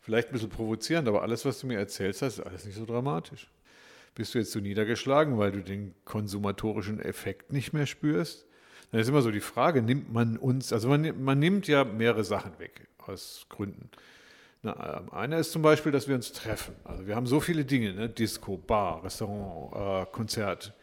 vielleicht 0.00 0.28
ein 0.28 0.32
bisschen 0.32 0.48
provozierend, 0.48 1.06
aber 1.08 1.22
alles, 1.22 1.44
was 1.44 1.60
du 1.60 1.66
mir 1.66 1.78
erzählst, 1.78 2.22
ist 2.22 2.40
alles 2.40 2.64
nicht 2.64 2.76
so 2.76 2.86
dramatisch. 2.86 3.50
Bist 4.14 4.34
du 4.34 4.38
jetzt 4.38 4.52
so 4.52 4.58
niedergeschlagen, 4.60 5.38
weil 5.38 5.52
du 5.52 5.60
den 5.62 5.94
konsumatorischen 6.04 7.00
Effekt 7.00 7.52
nicht 7.52 7.72
mehr 7.72 7.86
spürst? 7.86 8.46
Dann 8.90 9.00
ist 9.00 9.08
immer 9.08 9.22
so 9.22 9.30
die 9.30 9.40
Frage, 9.40 9.82
nimmt 9.82 10.12
man 10.12 10.36
uns, 10.36 10.72
also 10.72 10.88
man, 10.88 11.22
man 11.22 11.38
nimmt 11.38 11.68
ja 11.68 11.84
mehrere 11.84 12.24
Sachen 12.24 12.58
weg, 12.58 12.88
aus 12.98 13.46
Gründen. 13.48 13.88
Na, 14.62 14.98
ähm, 14.98 15.12
einer 15.12 15.38
ist 15.38 15.52
zum 15.52 15.62
Beispiel, 15.62 15.90
dass 15.92 16.06
wir 16.06 16.14
uns 16.14 16.32
treffen. 16.32 16.74
Also 16.84 17.06
wir 17.06 17.16
haben 17.16 17.26
so 17.26 17.40
viele 17.40 17.64
Dinge, 17.64 17.94
ne? 17.94 18.08
Disco, 18.08 18.56
Bar, 18.58 19.02
Restaurant, 19.04 20.06
äh, 20.08 20.10
Konzert, 20.12 20.74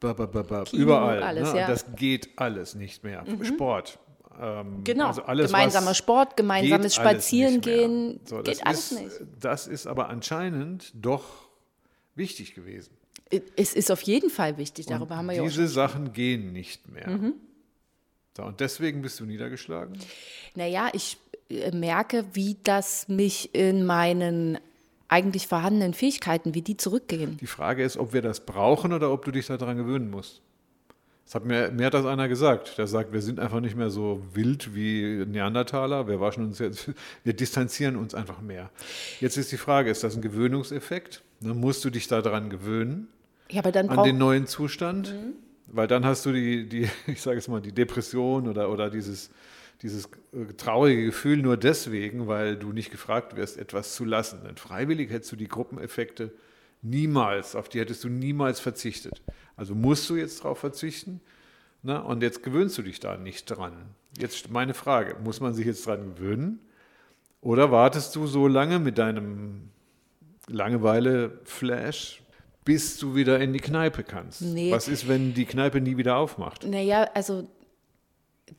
ba, 0.00 0.12
ba, 0.12 0.26
ba, 0.26 0.64
Kino, 0.64 0.82
überall. 0.82 1.22
alles, 1.22 1.52
ne? 1.52 1.60
ja. 1.60 1.66
Das 1.68 1.86
geht 1.96 2.28
alles 2.36 2.74
nicht 2.74 3.04
mehr. 3.04 3.24
Sport. 3.44 3.98
Ähm, 4.40 4.84
Genau. 4.84 5.06
also 5.08 5.22
alles, 5.22 5.46
Gemeinsamer 5.50 5.94
Sport, 5.94 6.36
gemeinsames 6.36 6.96
geht 6.96 7.00
alles 7.00 7.14
Spazieren 7.14 7.54
nicht 7.54 7.66
mehr. 7.66 7.76
gehen, 7.78 8.20
So, 8.24 8.42
geht 8.42 8.66
alles 8.66 8.92
ist, 8.92 9.00
nicht. 9.00 9.16
Das 9.40 9.66
ist 9.66 9.86
aber 9.86 10.10
anscheinend 10.10 10.92
doch 10.94 11.24
wichtig 12.14 12.54
gewesen. 12.54 12.94
Es 13.56 13.74
ist 13.74 13.90
auf 13.90 14.02
jeden 14.02 14.30
Fall 14.30 14.56
wichtig, 14.58 14.86
darüber 14.86 15.12
Und 15.14 15.16
haben 15.18 15.26
wir 15.26 15.34
ja 15.34 15.42
auch 15.42 15.46
diese. 15.46 15.66
Sachen 15.68 16.12
gehen 16.12 16.52
nicht 16.52 16.88
mehr. 16.88 17.32
So, 18.36 18.44
und 18.44 18.60
deswegen 18.60 19.02
bist 19.02 19.18
du 19.20 19.24
niedergeschlagen? 19.26 19.98
Naja, 20.54 20.88
ich 20.92 21.18
merke, 21.72 22.24
wie 22.32 22.56
das 22.64 23.08
mich 23.08 23.54
in 23.54 23.84
meinen 23.86 24.58
eigentlich 25.08 25.46
vorhandenen 25.46 25.94
Fähigkeiten, 25.94 26.54
wie 26.54 26.60
die 26.62 26.76
zurückgehen. 26.76 27.38
Die 27.40 27.46
Frage 27.46 27.82
ist, 27.82 27.96
ob 27.96 28.12
wir 28.12 28.20
das 28.20 28.40
brauchen 28.40 28.92
oder 28.92 29.10
ob 29.10 29.24
du 29.24 29.30
dich 29.30 29.46
daran 29.46 29.76
gewöhnen 29.78 30.10
musst. 30.10 30.42
Das 31.24 31.34
hat 31.34 31.44
mir, 31.44 31.70
mir 31.70 31.86
hat 31.86 31.94
das 31.94 32.06
einer 32.06 32.28
gesagt. 32.28 32.76
Der 32.78 32.86
sagt, 32.86 33.12
wir 33.12 33.20
sind 33.22 33.38
einfach 33.40 33.60
nicht 33.60 33.76
mehr 33.76 33.90
so 33.90 34.22
wild 34.34 34.74
wie 34.74 35.24
Neandertaler. 35.26 36.08
Wir 36.08 36.20
waschen 36.20 36.44
uns 36.44 36.58
jetzt, 36.58 36.90
wir 37.24 37.32
distanzieren 37.32 37.96
uns 37.96 38.14
einfach 38.14 38.40
mehr. 38.40 38.70
Jetzt 39.20 39.36
ist 39.38 39.50
die 39.52 39.56
Frage, 39.58 39.90
ist 39.90 40.04
das 40.04 40.14
ein 40.16 40.22
Gewöhnungseffekt? 40.22 41.22
Dann 41.40 41.58
musst 41.58 41.84
du 41.84 41.90
dich 41.90 42.08
daran 42.08 42.50
gewöhnen, 42.50 43.08
Ja, 43.50 43.60
aber 43.60 43.72
dann 43.72 43.88
an 43.88 44.04
den 44.04 44.18
neuen 44.18 44.46
Zustand, 44.46 45.12
Mhm. 45.12 45.32
weil 45.68 45.86
dann 45.86 46.04
hast 46.04 46.24
du 46.26 46.32
die, 46.32 46.66
die 46.68 46.88
ich 47.06 47.20
sage 47.22 47.36
jetzt 47.36 47.48
mal, 47.48 47.60
die 47.62 47.72
Depression 47.72 48.48
oder, 48.48 48.70
oder 48.70 48.90
dieses, 48.90 49.30
dieses 49.82 50.06
äh, 50.32 50.52
traurige 50.56 51.04
Gefühl 51.04 51.38
nur 51.38 51.56
deswegen, 51.56 52.26
weil 52.26 52.56
du 52.56 52.72
nicht 52.72 52.90
gefragt 52.90 53.36
wirst, 53.36 53.58
etwas 53.58 53.94
zu 53.94 54.04
lassen. 54.04 54.40
Denn 54.44 54.56
freiwillig 54.56 55.10
hättest 55.10 55.32
du 55.32 55.36
die 55.36 55.48
Gruppeneffekte 55.48 56.32
niemals, 56.82 57.54
auf 57.54 57.68
die 57.68 57.80
hättest 57.80 58.04
du 58.04 58.08
niemals 58.08 58.60
verzichtet. 58.60 59.22
Also 59.56 59.74
musst 59.74 60.08
du 60.10 60.16
jetzt 60.16 60.40
darauf 60.40 60.58
verzichten 60.58 61.20
na, 61.82 61.98
und 62.00 62.22
jetzt 62.22 62.42
gewöhnst 62.42 62.76
du 62.78 62.82
dich 62.82 63.00
da 63.00 63.16
nicht 63.16 63.46
dran. 63.46 63.72
Jetzt 64.18 64.50
meine 64.50 64.74
Frage, 64.74 65.16
muss 65.22 65.40
man 65.40 65.54
sich 65.54 65.66
jetzt 65.66 65.86
dran 65.86 66.14
gewöhnen 66.14 66.60
oder 67.40 67.70
wartest 67.70 68.16
du 68.16 68.26
so 68.26 68.48
lange 68.48 68.78
mit 68.78 68.98
deinem 68.98 69.70
Langeweile-Flash, 70.48 72.22
bis 72.64 72.98
du 72.98 73.14
wieder 73.14 73.38
in 73.38 73.52
die 73.52 73.60
Kneipe 73.60 74.02
kannst? 74.02 74.42
Nee. 74.42 74.72
Was 74.72 74.88
ist, 74.88 75.06
wenn 75.06 75.34
die 75.34 75.44
Kneipe 75.44 75.80
nie 75.80 75.96
wieder 75.96 76.16
aufmacht? 76.16 76.66
Naja, 76.66 77.08
also 77.14 77.48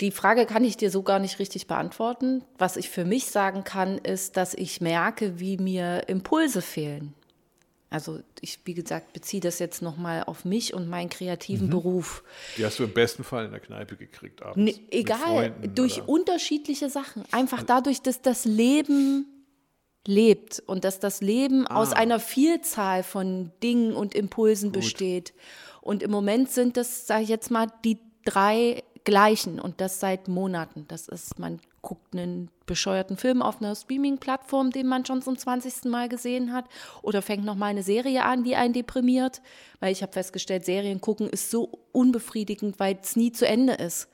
die 0.01 0.11
Frage 0.11 0.45
kann 0.45 0.63
ich 0.63 0.77
dir 0.77 0.91
so 0.91 1.03
gar 1.03 1.19
nicht 1.19 1.39
richtig 1.39 1.67
beantworten. 1.67 2.43
Was 2.57 2.77
ich 2.77 2.89
für 2.89 3.05
mich 3.05 3.25
sagen 3.27 3.63
kann, 3.63 3.97
ist, 3.97 4.37
dass 4.37 4.53
ich 4.53 4.81
merke, 4.81 5.39
wie 5.39 5.57
mir 5.57 6.07
Impulse 6.07 6.61
fehlen. 6.61 7.13
Also 7.91 8.19
ich, 8.39 8.59
wie 8.65 8.75
gesagt, 8.75 9.13
beziehe 9.13 9.41
das 9.41 9.57
jetzt 9.57 9.81
nochmal 9.81 10.23
auf 10.25 10.45
mich 10.45 10.75
und 10.75 10.87
meinen 10.89 11.09
kreativen 11.09 11.67
Mhm. 11.67 11.71
Beruf. 11.71 12.23
Die 12.57 12.63
hast 12.63 12.77
du 12.77 12.83
im 12.83 12.93
besten 12.93 13.23
Fall 13.23 13.45
in 13.45 13.51
der 13.51 13.59
Kneipe 13.59 13.95
gekriegt 13.95 14.43
abends. 14.43 14.57
Ne, 14.77 14.79
egal, 14.91 15.51
durch 15.73 15.97
oder- 16.03 16.09
unterschiedliche 16.09 16.89
Sachen. 16.89 17.23
Einfach 17.31 17.63
dadurch, 17.63 18.01
dass 18.03 18.21
das 18.21 18.45
Leben 18.45 19.25
lebt 20.05 20.61
und 20.65 20.83
dass 20.83 20.99
das 20.99 21.21
Leben 21.21 21.65
Ah. 21.67 21.77
aus 21.77 21.93
einer 21.93 22.19
Vielzahl 22.19 23.01
von 23.03 23.51
Dingen 23.63 23.93
und 23.93 24.13
Impulsen 24.13 24.71
besteht. 24.71 25.33
Und 25.81 26.03
im 26.03 26.11
Moment 26.11 26.51
sind 26.51 26.77
das, 26.77 27.07
sage 27.07 27.23
ich 27.23 27.29
jetzt 27.29 27.49
mal, 27.51 27.67
die 27.83 27.97
drei 28.23 28.83
gleichen 29.09 29.59
und 29.59 29.81
das 29.81 29.99
seit 29.99 30.27
Monaten. 30.27 30.85
Das 30.87 31.07
ist, 31.07 31.39
man 31.39 31.59
guckt 31.81 32.13
einen 32.13 32.51
bescheuerten 32.67 33.17
Film 33.17 33.41
auf 33.41 33.59
einer 33.59 33.73
Streaming-Plattform, 33.75 34.69
den 34.69 34.85
man 34.85 35.03
schon 35.03 35.23
zum 35.23 35.35
20. 35.35 35.85
Mal 35.85 36.09
gesehen 36.09 36.53
hat, 36.53 36.65
oder 37.01 37.23
fängt 37.23 37.43
noch 37.43 37.55
mal 37.55 37.67
eine 37.67 37.81
Serie 37.81 38.23
an, 38.23 38.43
die 38.43 38.55
einen 38.55 38.73
deprimiert, 38.73 39.41
weil 39.79 39.91
ich 39.91 40.03
habe 40.03 40.13
festgestellt, 40.13 40.63
Serien 40.63 41.01
gucken 41.01 41.27
ist 41.27 41.49
so 41.49 41.79
unbefriedigend, 41.91 42.79
weil 42.79 42.99
es 43.01 43.15
nie 43.15 43.31
zu 43.31 43.47
Ende 43.47 43.73
ist. 43.73 44.09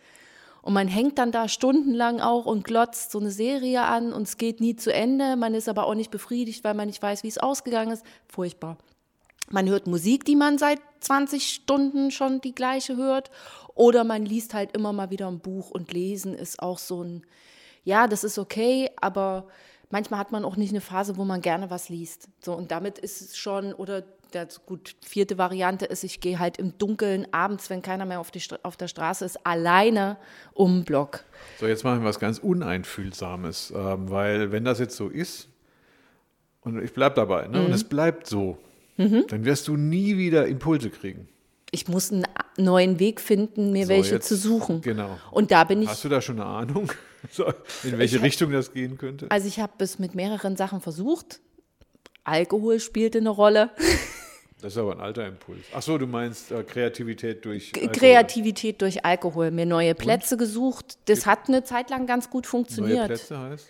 Und 0.62 0.74
man 0.74 0.88
hängt 0.88 1.20
dann 1.20 1.34
da 1.34 1.50
stundenlang 1.50 2.22
auch 2.22 2.46
und 2.46 2.64
glotzt 2.64 3.12
so 3.12 3.20
eine 3.20 3.32
Serie 3.32 3.84
an 3.84 4.14
und 4.14 4.24
es 4.24 4.38
geht 4.38 4.62
nie 4.62 4.78
zu 4.78 4.94
Ende. 4.94 5.36
Man 5.36 5.54
ist 5.54 5.68
aber 5.68 5.86
auch 5.86 5.94
nicht 5.94 6.10
befriedigt, 6.10 6.64
weil 6.64 6.74
man 6.74 6.88
nicht 6.88 7.02
weiß, 7.02 7.24
wie 7.24 7.28
es 7.28 7.38
ausgegangen 7.38 7.92
ist. 7.92 8.06
Furchtbar. 8.30 8.78
Man 9.52 9.70
hört 9.70 9.86
Musik, 9.86 10.24
die 10.25 10.36
man 10.36 10.58
seit 10.58 10.80
20 11.06 11.48
Stunden 11.48 12.12
schon 12.12 12.42
die 12.42 12.56
gleiche 12.56 12.98
hört. 12.98 13.32
Oder 13.74 14.04
man 14.04 14.26
liest 14.26 14.54
halt 14.54 14.76
immer 14.76 14.94
mal 14.94 15.10
wieder 15.10 15.28
ein 15.28 15.40
Buch 15.40 15.72
und 15.72 15.92
lesen 15.92 16.34
ist 16.34 16.62
auch 16.62 16.78
so 16.78 17.04
ein, 17.04 17.26
ja, 17.84 18.08
das 18.08 18.24
ist 18.24 18.38
okay, 18.38 18.90
aber 19.02 19.48
manchmal 19.90 20.20
hat 20.20 20.32
man 20.32 20.46
auch 20.46 20.56
nicht 20.56 20.72
eine 20.72 20.82
Phase, 20.82 21.18
wo 21.18 21.26
man 21.26 21.42
gerne 21.42 21.70
was 21.70 21.90
liest. 21.90 22.30
So, 22.44 22.54
und 22.54 22.72
damit 22.72 22.98
ist 22.98 23.22
es 23.22 23.38
schon, 23.38 23.74
oder 23.74 24.04
Das, 24.32 24.66
gut, 24.66 24.96
vierte 25.02 25.38
Variante 25.38 25.86
ist, 25.86 26.04
ich 26.04 26.20
gehe 26.20 26.40
halt 26.40 26.58
im 26.58 26.78
Dunkeln 26.78 27.28
abends, 27.32 27.70
wenn 27.70 27.82
keiner 27.82 28.06
mehr 28.06 28.20
auf, 28.20 28.32
die, 28.32 28.42
auf 28.64 28.76
der 28.76 28.88
Straße 28.88 29.24
ist, 29.24 29.46
alleine 29.46 30.18
um 30.54 30.80
den 30.80 30.86
Block. 30.86 31.24
So, 31.60 31.68
jetzt 31.68 31.84
machen 31.84 32.02
wir 32.02 32.10
was 32.10 32.20
ganz 32.20 32.40
Uneinfühlsames, 32.40 33.72
ähm, 33.76 34.10
weil 34.10 34.52
wenn 34.52 34.66
das 34.66 34.80
jetzt 34.80 34.98
so 34.98 35.10
ist, 35.10 35.48
und 36.62 36.84
ich 36.84 36.94
bleibe 36.94 37.16
dabei, 37.16 37.48
ne, 37.48 37.60
mhm. 37.60 37.66
und 37.68 37.74
es 37.74 37.84
bleibt 37.84 38.28
so, 38.28 38.58
mhm. 38.98 39.25
dann 39.28 39.46
wirst 39.46 39.68
du 39.68 39.75
nie 39.75 40.18
wieder 40.18 40.48
Impulse 40.48 40.90
kriegen. 40.90 41.28
Ich 41.72 41.88
muss 41.88 42.12
einen 42.12 42.25
neuen 42.58 43.00
Weg 43.00 43.20
finden, 43.20 43.72
mir 43.72 43.86
so, 43.86 43.90
welche 43.90 44.16
jetzt, 44.16 44.28
zu 44.28 44.36
suchen. 44.36 44.82
Genau. 44.82 45.18
Und 45.32 45.52
da 45.52 45.64
bin 45.64 45.82
ich. 45.82 45.90
Hast 45.90 46.04
du 46.06 46.10
da 46.10 46.22
schon 46.22 46.40
eine 46.40 46.50
Ahnung, 46.50 46.92
in 47.84 47.98
welche 47.98 48.22
Richtung 48.22 48.52
das 48.52 48.72
gehen 48.72 48.98
könnte? 48.98 49.30
Also 49.30 49.48
ich 49.48 49.60
habe 49.60 49.74
es 49.80 50.00
mit 50.00 50.16
mehreren 50.16 50.56
Sachen 50.56 50.80
versucht. 50.80 51.42
Alkohol 52.24 52.80
spielte 52.80 53.20
eine 53.20 53.30
Rolle. 53.30 53.72
Das 54.62 54.74
ist 54.74 54.80
aber 54.80 54.94
ein 54.94 55.02
alter 55.02 55.28
Impuls. 55.28 55.60
Ach 55.75 55.82
so, 55.84 55.98
du 55.98 56.08
meinst 56.08 56.52
äh, 56.52 56.64
Kreativität 56.64 57.46
durch 57.46 57.72
Alkohol. 57.75 57.92
Kreativität 57.92 58.82
durch 58.82 59.06
Alkohol. 59.06 59.52
Mir 59.52 59.68
neue 59.68 59.94
Plätze 59.94 60.36
Und? 60.36 60.40
gesucht. 60.40 60.98
Das 61.06 61.28
hat 61.28 61.50
eine 61.50 61.64
Zeit 61.64 61.92
lang 61.92 62.08
ganz 62.08 62.32
gut 62.32 62.48
funktioniert. 62.48 62.98
Neue 62.98 63.08
Plätze 63.08 63.38
heißt? 63.38 63.68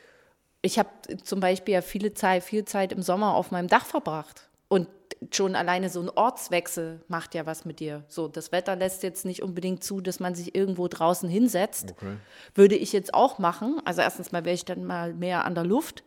Ich 0.62 0.79
habe 0.79 0.89
zum 1.22 1.41
Beispiel 1.41 1.74
ja 1.74 1.82
viele 1.82 2.13
Zeit, 2.13 2.44
viel 2.44 2.63
Zeit 2.63 2.94
im 2.94 3.01
Sommer 3.01 3.34
auf 3.34 3.51
meinem 3.51 3.67
Dach 3.67 3.86
verbracht. 3.86 4.48
Und 4.70 4.88
schon 5.32 5.55
alleine 5.55 5.89
so 5.89 6.01
ein 6.01 6.10
Ortswechsel 6.10 7.01
macht 7.08 7.36
ja 7.36 7.46
was 7.46 7.65
mit 7.65 7.79
dir. 7.79 8.03
So, 8.08 8.27
das 8.27 8.51
Wetter 8.51 8.75
lässt 8.75 9.03
jetzt 9.03 9.25
nicht 9.25 9.41
unbedingt 9.41 9.84
zu, 9.84 10.01
dass 10.01 10.20
man 10.20 10.36
sich 10.36 10.55
irgendwo 10.55 10.88
draußen 10.88 11.29
hinsetzt. 11.29 11.94
Okay. 11.98 12.17
Würde 12.53 12.75
ich 12.75 12.94
jetzt 12.94 13.13
auch 13.13 13.39
machen. 13.39 13.82
Also 13.86 14.01
erstens 14.01 14.32
mal 14.32 14.46
wäre 14.46 14.55
ich 14.55 14.65
dann 14.65 14.84
mal 14.84 15.13
mehr 15.13 15.46
an 15.46 15.55
der 15.55 15.63
Luft 15.63 16.03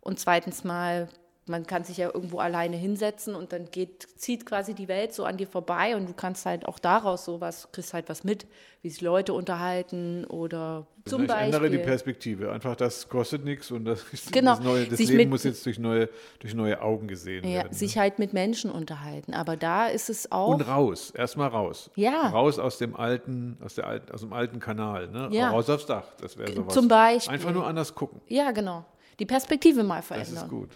und 0.00 0.18
zweitens 0.18 0.64
mal 0.64 1.08
man 1.46 1.66
kann 1.66 1.84
sich 1.84 1.96
ja 1.96 2.10
irgendwo 2.12 2.38
alleine 2.38 2.76
hinsetzen 2.76 3.34
und 3.34 3.52
dann 3.52 3.70
geht, 3.70 4.06
zieht 4.16 4.46
quasi 4.46 4.74
die 4.74 4.88
Welt 4.88 5.12
so 5.12 5.24
an 5.24 5.36
dir 5.36 5.46
vorbei 5.46 5.96
und 5.96 6.08
du 6.08 6.14
kannst 6.14 6.46
halt 6.46 6.66
auch 6.66 6.78
daraus 6.78 7.24
sowas, 7.24 7.68
kriegst 7.72 7.92
halt 7.92 8.08
was 8.08 8.24
mit, 8.24 8.46
wie 8.82 8.90
sich 8.90 9.00
Leute 9.00 9.32
unterhalten 9.32 10.24
oder 10.26 10.86
zum 11.04 11.22
ich 11.22 11.28
Beispiel. 11.28 11.48
Ich 11.48 11.54
ändere 11.54 11.70
die 11.70 11.78
Perspektive. 11.78 12.52
Einfach, 12.52 12.76
das 12.76 13.08
kostet 13.08 13.44
nichts 13.44 13.70
und 13.70 13.84
das, 13.84 14.04
genau, 14.30 14.56
das, 14.56 14.64
neue, 14.64 14.86
das 14.86 14.98
Leben 15.00 15.16
mit, 15.16 15.30
muss 15.30 15.44
jetzt 15.44 15.66
durch 15.66 15.78
neue, 15.78 16.08
durch 16.38 16.54
neue 16.54 16.80
Augen 16.80 17.08
gesehen 17.08 17.44
ja, 17.44 17.62
werden. 17.62 17.72
Sich 17.72 17.96
ne? 17.96 18.02
halt 18.02 18.18
mit 18.18 18.32
Menschen 18.32 18.70
unterhalten. 18.70 19.34
Aber 19.34 19.56
da 19.56 19.88
ist 19.88 20.08
es 20.08 20.30
auch. 20.30 20.54
Und 20.54 20.62
raus, 20.62 21.10
erstmal 21.10 21.48
raus. 21.48 21.90
Ja. 21.96 22.28
Raus 22.28 22.58
aus 22.58 22.78
dem 22.78 22.94
alten, 22.94 23.56
aus 23.64 23.74
der 23.74 23.86
alten, 23.86 24.12
aus 24.12 24.20
dem 24.20 24.32
alten 24.32 24.60
Kanal. 24.60 25.08
Ne? 25.08 25.28
Ja. 25.32 25.50
Raus 25.50 25.68
aufs 25.68 25.86
Dach. 25.86 26.06
Das 26.20 26.36
wäre 26.38 26.52
sowas. 26.52 26.74
Zum 26.74 26.86
Beispiel. 26.86 27.34
Einfach 27.34 27.52
nur 27.52 27.66
anders 27.66 27.94
gucken. 27.94 28.20
Ja, 28.28 28.50
genau. 28.52 28.84
Die 29.18 29.26
Perspektive 29.26 29.82
mal 29.82 30.00
verändern. 30.00 30.34
Das 30.34 30.44
ist 30.44 30.48
gut. 30.48 30.70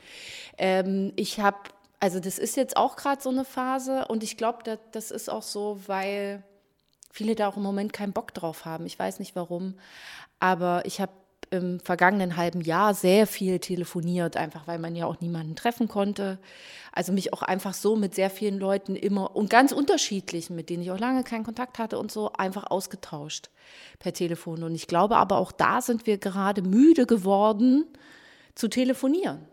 Ähm, 0.59 1.13
ich 1.17 1.41
habe, 1.41 1.59
also 2.01 2.21
das 2.21 2.39
ist 2.39 2.57
jetzt 2.57 2.77
auch 2.77 2.97
gerade 2.97 3.23
so 3.23 3.31
eine 3.31 3.45
Phase 3.45 4.07
und 4.09 4.23
ich 4.23 4.37
glaube, 4.37 4.59
das, 4.65 4.79
das 4.93 5.11
ist 5.11 5.29
auch 5.29 5.43
so, 5.43 5.81
weil 5.87 6.43
viele 7.11 7.35
da 7.35 7.49
auch 7.49 7.57
im 7.57 7.63
Moment 7.63 7.93
keinen 7.93 8.13
Bock 8.13 8.35
drauf 8.35 8.65
haben. 8.65 8.87
Ich 8.87 8.99
weiß 8.99 9.19
nicht 9.19 9.37
warum, 9.37 9.75
aber 10.41 10.83
ich 10.85 11.01
habe 11.01 11.13
im 11.51 11.81
vergangenen 11.81 12.37
halben 12.37 12.61
Jahr 12.61 12.95
sehr 12.95 13.27
viel 13.27 13.59
telefoniert, 13.59 14.37
einfach 14.37 14.67
weil 14.67 14.79
man 14.79 14.97
ja 14.97 15.07
auch 15.07 15.21
niemanden 15.21 15.57
treffen 15.57 15.89
konnte. 15.89 16.39
Also 16.93 17.13
mich 17.13 17.33
auch 17.33 17.43
einfach 17.43 17.75
so 17.75 17.97
mit 17.97 18.15
sehr 18.15 18.31
vielen 18.31 18.59
Leuten 18.59 18.97
immer 18.97 19.35
und 19.37 19.51
ganz 19.51 19.73
unterschiedlichen, 19.73 20.57
mit 20.57 20.71
denen 20.71 20.83
ich 20.83 20.91
auch 20.91 20.99
lange 20.99 21.23
keinen 21.25 21.45
Kontakt 21.45 21.79
hatte 21.79 21.99
und 21.99 22.11
so, 22.11 22.33
einfach 22.33 22.71
ausgetauscht 22.71 23.51
per 23.99 24.13
Telefon. 24.13 24.63
Und 24.63 24.75
ich 24.75 24.87
glaube 24.87 25.17
aber 25.17 25.39
auch 25.39 25.53
da 25.53 25.81
sind 25.81 26.07
wir 26.07 26.19
gerade 26.19 26.63
müde 26.63 27.07
geworden 27.07 27.85
zu 28.55 28.69
telefonieren. 28.69 29.47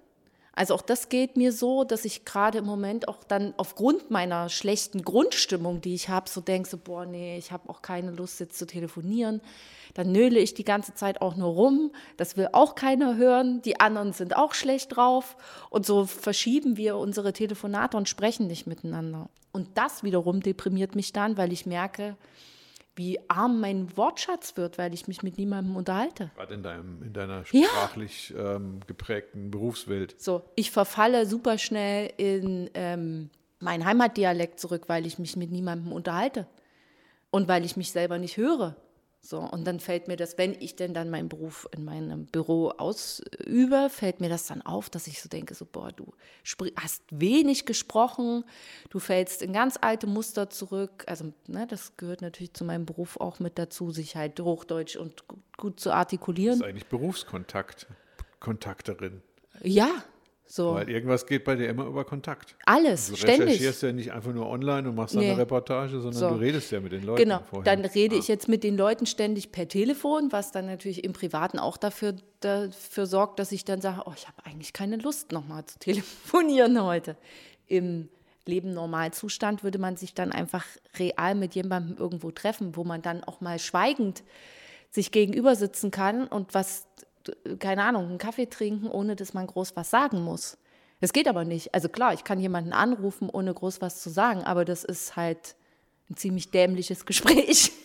Also 0.53 0.75
auch 0.75 0.81
das 0.81 1.07
geht 1.07 1.37
mir 1.37 1.53
so, 1.53 1.85
dass 1.85 2.03
ich 2.03 2.25
gerade 2.25 2.57
im 2.57 2.65
Moment 2.65 3.07
auch 3.07 3.23
dann 3.23 3.53
aufgrund 3.55 4.11
meiner 4.11 4.49
schlechten 4.49 5.01
Grundstimmung, 5.01 5.79
die 5.79 5.93
ich 5.93 6.09
habe, 6.09 6.29
so 6.29 6.41
denke, 6.41 6.67
so, 6.67 6.77
boah, 6.77 7.05
nee, 7.05 7.37
ich 7.37 7.51
habe 7.51 7.69
auch 7.69 7.81
keine 7.81 8.11
Lust 8.11 8.39
jetzt 8.41 8.57
zu 8.57 8.67
telefonieren. 8.67 9.41
Dann 9.93 10.11
nöle 10.11 10.39
ich 10.39 10.53
die 10.53 10.65
ganze 10.65 10.93
Zeit 10.93 11.21
auch 11.21 11.35
nur 11.35 11.49
rum. 11.49 11.91
Das 12.17 12.35
will 12.35 12.49
auch 12.51 12.75
keiner 12.75 13.15
hören. 13.15 13.61
Die 13.61 13.79
anderen 13.79 14.13
sind 14.13 14.35
auch 14.35 14.53
schlecht 14.53 14.95
drauf. 14.95 15.37
Und 15.69 15.85
so 15.85 16.05
verschieben 16.05 16.75
wir 16.75 16.97
unsere 16.97 17.33
Telefonate 17.33 17.95
und 17.95 18.09
sprechen 18.09 18.47
nicht 18.47 18.67
miteinander. 18.67 19.29
Und 19.53 19.69
das 19.75 20.03
wiederum 20.03 20.41
deprimiert 20.41 20.95
mich 20.95 21.13
dann, 21.13 21.37
weil 21.37 21.51
ich 21.51 21.65
merke, 21.65 22.17
wie 22.95 23.19
arm 23.29 23.59
mein 23.61 23.95
Wortschatz 23.95 24.57
wird, 24.57 24.77
weil 24.77 24.93
ich 24.93 25.07
mich 25.07 25.23
mit 25.23 25.37
niemandem 25.37 25.75
unterhalte. 25.75 26.31
Gerade 26.35 26.53
in, 26.53 26.63
deinem, 26.63 27.03
in 27.03 27.13
deiner 27.13 27.45
sprachlich 27.45 28.29
ja. 28.31 28.55
ähm, 28.55 28.81
geprägten 28.85 29.49
Berufswelt. 29.49 30.15
So, 30.19 30.43
ich 30.55 30.71
verfalle 30.71 31.25
super 31.25 31.57
schnell 31.57 32.11
in 32.17 32.69
ähm, 32.73 33.29
meinen 33.59 33.85
Heimatdialekt 33.85 34.59
zurück, 34.59 34.83
weil 34.87 35.05
ich 35.05 35.19
mich 35.19 35.35
mit 35.35 35.51
niemandem 35.51 35.93
unterhalte 35.93 36.47
und 37.29 37.47
weil 37.47 37.63
ich 37.63 37.77
mich 37.77 37.91
selber 37.91 38.17
nicht 38.17 38.37
höre. 38.37 38.75
So, 39.23 39.39
und 39.39 39.65
dann 39.65 39.79
fällt 39.79 40.07
mir 40.07 40.15
das, 40.17 40.39
wenn 40.39 40.59
ich 40.59 40.75
denn 40.75 40.95
dann 40.95 41.11
meinen 41.11 41.29
Beruf 41.29 41.69
in 41.75 41.85
meinem 41.85 42.25
Büro 42.25 42.69
ausübe, 42.69 43.89
fällt 43.91 44.19
mir 44.19 44.29
das 44.29 44.47
dann 44.47 44.63
auf, 44.63 44.89
dass 44.89 45.05
ich 45.05 45.21
so 45.21 45.29
denke, 45.29 45.53
so, 45.53 45.65
boah, 45.65 45.91
du 45.91 46.11
hast 46.75 47.03
wenig 47.11 47.67
gesprochen, 47.67 48.43
du 48.89 48.97
fällst 48.97 49.43
in 49.43 49.53
ganz 49.53 49.77
alte 49.79 50.07
Muster 50.07 50.49
zurück. 50.49 51.03
Also, 51.05 51.33
ne, 51.45 51.67
das 51.67 51.97
gehört 51.97 52.23
natürlich 52.23 52.53
zu 52.53 52.65
meinem 52.65 52.87
Beruf 52.87 53.17
auch 53.17 53.39
mit 53.39 53.59
dazu, 53.59 53.91
sich 53.91 54.15
halt 54.15 54.39
Hochdeutsch 54.39 54.95
und 54.95 55.23
gut 55.55 55.79
zu 55.79 55.91
artikulieren. 55.91 56.57
Das 56.57 56.67
ist 56.67 56.69
eigentlich 56.69 56.87
Berufskontakt, 56.87 57.85
Kontakterin. 58.39 59.21
Ja, 59.61 60.03
so. 60.51 60.75
Weil 60.75 60.89
irgendwas 60.89 61.25
geht 61.25 61.45
bei 61.45 61.55
dir 61.55 61.69
immer 61.69 61.85
über 61.85 62.03
Kontakt. 62.03 62.57
Alles, 62.65 63.07
du 63.07 63.15
ständig. 63.15 63.37
Du 63.37 63.45
recherchierst 63.45 63.83
ja 63.83 63.91
nicht 63.93 64.11
einfach 64.11 64.33
nur 64.33 64.47
online 64.47 64.89
und 64.89 64.95
machst 64.95 65.15
nee. 65.15 65.29
eine 65.31 65.39
Reportage, 65.39 66.01
sondern 66.01 66.13
so. 66.13 66.29
du 66.29 66.35
redest 66.35 66.71
ja 66.71 66.81
mit 66.81 66.91
den 66.91 67.03
Leuten. 67.03 67.23
Genau, 67.23 67.39
vorher. 67.49 67.63
dann 67.63 67.85
rede 67.85 68.15
ah. 68.15 68.19
ich 68.19 68.27
jetzt 68.27 68.49
mit 68.49 68.65
den 68.65 68.75
Leuten 68.75 69.05
ständig 69.05 69.53
per 69.53 69.69
Telefon, 69.69 70.31
was 70.33 70.51
dann 70.51 70.65
natürlich 70.65 71.05
im 71.05 71.13
Privaten 71.13 71.57
auch 71.57 71.77
dafür, 71.77 72.15
dafür 72.41 73.05
sorgt, 73.05 73.39
dass 73.39 73.53
ich 73.53 73.63
dann 73.63 73.79
sage, 73.79 74.01
oh, 74.05 74.11
ich 74.13 74.27
habe 74.27 74.45
eigentlich 74.45 74.73
keine 74.73 74.97
Lust, 74.97 75.31
nochmal 75.31 75.65
zu 75.65 75.79
telefonieren 75.79 76.83
heute. 76.83 77.15
Im 77.67 78.09
Leben 78.45 78.73
Normalzustand 78.73 79.63
würde 79.63 79.79
man 79.79 79.95
sich 79.95 80.13
dann 80.13 80.33
einfach 80.33 80.65
real 80.99 81.35
mit 81.35 81.55
jemandem 81.55 81.95
irgendwo 81.95 82.29
treffen, 82.31 82.75
wo 82.75 82.83
man 82.83 83.01
dann 83.01 83.23
auch 83.23 83.39
mal 83.39 83.57
schweigend 83.57 84.23
sich 84.89 85.13
gegenüber 85.13 85.55
sitzen 85.55 85.91
kann 85.91 86.27
und 86.27 86.53
was 86.53 86.87
keine 87.59 87.83
Ahnung, 87.83 88.07
einen 88.07 88.17
Kaffee 88.17 88.47
trinken, 88.47 88.87
ohne 88.87 89.15
dass 89.15 89.33
man 89.33 89.47
groß 89.47 89.75
was 89.75 89.89
sagen 89.89 90.21
muss. 90.21 90.57
Das 91.01 91.13
geht 91.13 91.27
aber 91.27 91.45
nicht. 91.45 91.73
Also 91.73 91.89
klar, 91.89 92.13
ich 92.13 92.23
kann 92.23 92.39
jemanden 92.39 92.73
anrufen, 92.73 93.29
ohne 93.29 93.53
groß 93.53 93.81
was 93.81 94.01
zu 94.01 94.09
sagen, 94.09 94.43
aber 94.43 94.65
das 94.65 94.83
ist 94.83 95.15
halt 95.15 95.55
ein 96.09 96.15
ziemlich 96.15 96.51
dämliches 96.51 97.05
Gespräch. 97.05 97.71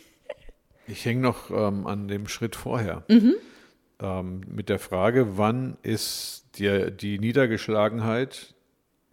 Ich 0.88 1.04
hänge 1.04 1.20
noch 1.20 1.50
ähm, 1.50 1.84
an 1.88 2.06
dem 2.06 2.28
Schritt 2.28 2.54
vorher. 2.54 3.02
Mhm. 3.08 3.34
Ähm, 3.98 4.42
mit 4.46 4.68
der 4.68 4.78
Frage, 4.78 5.36
wann 5.36 5.78
ist 5.82 6.44
die, 6.58 6.92
die 6.92 7.18
Niedergeschlagenheit 7.18 8.54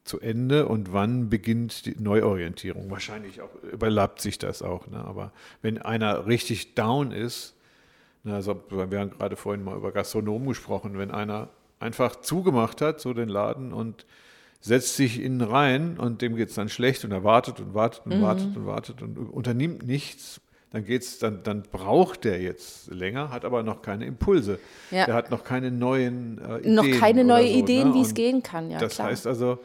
zu 0.04 0.20
Ende 0.20 0.68
und 0.68 0.94
wann 0.94 1.30
beginnt 1.30 1.86
die 1.86 1.96
Neuorientierung? 1.98 2.92
Wahrscheinlich 2.92 3.42
auch, 3.42 3.50
überlappt 3.64 4.22
sich 4.22 4.38
das 4.38 4.62
auch. 4.62 4.86
Ne? 4.88 5.04
Aber 5.04 5.32
wenn 5.64 5.80
einer 5.80 6.28
richtig 6.28 6.76
down 6.76 7.12
ist, 7.12 7.56
also 8.26 8.64
wir 8.70 9.00
haben 9.00 9.12
gerade 9.12 9.36
vorhin 9.36 9.64
mal 9.64 9.76
über 9.76 9.92
Gastronomen 9.92 10.48
gesprochen, 10.48 10.98
wenn 10.98 11.12
einer 11.12 11.50
einfach 11.80 12.18
zugemacht 12.18 12.82
hat, 12.82 13.02
so 13.02 13.14
den 13.14 13.30
Laden 13.30 13.74
und 13.74 14.06
setzt 14.62 14.96
sich 14.96 15.22
innen 15.22 15.42
rein 15.42 15.98
und 15.98 16.22
dem 16.22 16.36
geht 16.36 16.50
es 16.50 16.56
dann 16.56 16.70
schlecht 16.70 17.04
und 17.04 17.12
er 17.12 17.24
wartet 17.26 17.60
und 17.60 17.74
wartet 17.74 18.06
und 18.06 18.18
mhm. 18.18 18.22
wartet 18.22 18.56
und 18.56 18.66
wartet 18.66 19.02
und 19.02 19.18
unternimmt 19.18 19.86
nichts, 19.86 20.40
dann 20.72 20.86
geht's, 20.86 21.20
dann, 21.20 21.44
dann 21.44 21.64
braucht 21.72 22.24
der 22.24 22.42
jetzt 22.42 22.90
länger, 22.92 23.30
hat 23.30 23.46
aber 23.46 23.62
noch 23.62 23.82
keine 23.82 24.06
Impulse. 24.06 24.58
Ja. 24.90 25.06
Der 25.06 25.14
hat 25.14 25.30
noch 25.30 25.44
keine 25.44 25.70
neuen 25.70 26.40
äh, 26.40 26.60
Ideen. 26.60 26.76
Noch 26.76 27.00
keine 27.00 27.24
neuen 27.24 27.48
so, 27.48 27.60
Ideen, 27.60 27.90
ne? 27.90 27.94
wie 27.94 28.02
es 28.02 28.14
gehen 28.14 28.42
kann, 28.42 28.72
ja. 28.72 28.80
Das 28.80 28.96
klar. 28.96 29.10
heißt 29.10 29.28
also, 29.28 29.60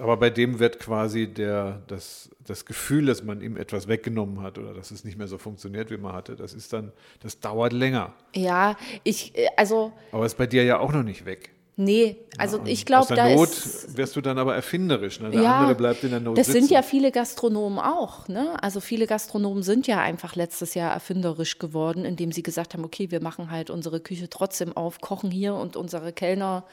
aber 0.00 0.16
bei 0.16 0.30
dem 0.30 0.58
wird 0.58 0.80
quasi 0.80 1.26
der, 1.26 1.82
das, 1.86 2.30
das 2.46 2.64
Gefühl, 2.64 3.06
dass 3.06 3.22
man 3.22 3.40
ihm 3.40 3.56
etwas 3.56 3.88
weggenommen 3.88 4.42
hat 4.42 4.58
oder 4.58 4.74
dass 4.74 4.90
es 4.90 5.04
nicht 5.04 5.18
mehr 5.18 5.28
so 5.28 5.38
funktioniert, 5.38 5.90
wie 5.90 5.96
man 5.96 6.12
hatte, 6.12 6.36
das 6.36 6.54
ist 6.54 6.72
dann, 6.72 6.92
das 7.20 7.40
dauert 7.40 7.72
länger. 7.72 8.14
Ja, 8.34 8.76
ich, 9.04 9.36
äh, 9.36 9.48
also. 9.56 9.92
Aber 10.12 10.26
ist 10.26 10.36
bei 10.36 10.46
dir 10.46 10.64
ja 10.64 10.78
auch 10.78 10.92
noch 10.92 11.02
nicht 11.02 11.24
weg. 11.24 11.50
Nee, 11.80 12.16
also 12.38 12.58
ja, 12.58 12.66
ich 12.66 12.84
glaube, 12.86 13.14
da 13.14 13.28
Not 13.28 13.50
ist, 13.50 13.96
wirst 13.96 14.16
du 14.16 14.20
dann 14.20 14.36
aber 14.36 14.52
erfinderisch. 14.52 15.20
Ne? 15.20 15.30
Der 15.30 15.42
ja, 15.42 15.58
andere 15.60 15.76
bleibt 15.76 16.02
in 16.02 16.10
der 16.10 16.18
Not 16.18 16.36
Das 16.36 16.48
sitzen. 16.48 16.62
sind 16.62 16.70
ja 16.72 16.82
viele 16.82 17.12
Gastronomen 17.12 17.78
auch. 17.78 18.26
Ne? 18.26 18.60
Also 18.60 18.80
viele 18.80 19.06
Gastronomen 19.06 19.62
sind 19.62 19.86
ja 19.86 20.00
einfach 20.00 20.34
letztes 20.34 20.74
Jahr 20.74 20.92
erfinderisch 20.92 21.60
geworden, 21.60 22.04
indem 22.04 22.32
sie 22.32 22.42
gesagt 22.42 22.74
haben, 22.74 22.84
okay, 22.84 23.12
wir 23.12 23.22
machen 23.22 23.52
halt 23.52 23.70
unsere 23.70 24.00
Küche 24.00 24.28
trotzdem 24.28 24.76
auf, 24.76 25.00
kochen 25.00 25.30
hier 25.30 25.54
und 25.54 25.76
unsere 25.76 26.12
Kellner 26.12 26.64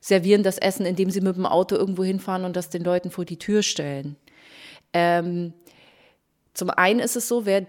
servieren 0.00 0.42
das 0.42 0.58
Essen, 0.58 0.86
indem 0.86 1.10
sie 1.10 1.20
mit 1.20 1.36
dem 1.36 1.46
Auto 1.46 1.76
irgendwo 1.76 2.04
hinfahren 2.04 2.44
und 2.44 2.56
das 2.56 2.70
den 2.70 2.84
Leuten 2.84 3.10
vor 3.10 3.24
die 3.24 3.38
Tür 3.38 3.62
stellen. 3.62 4.16
Ähm, 4.92 5.52
zum 6.54 6.70
einen 6.70 7.00
ist 7.00 7.16
es 7.16 7.28
so, 7.28 7.46
wer 7.46 7.66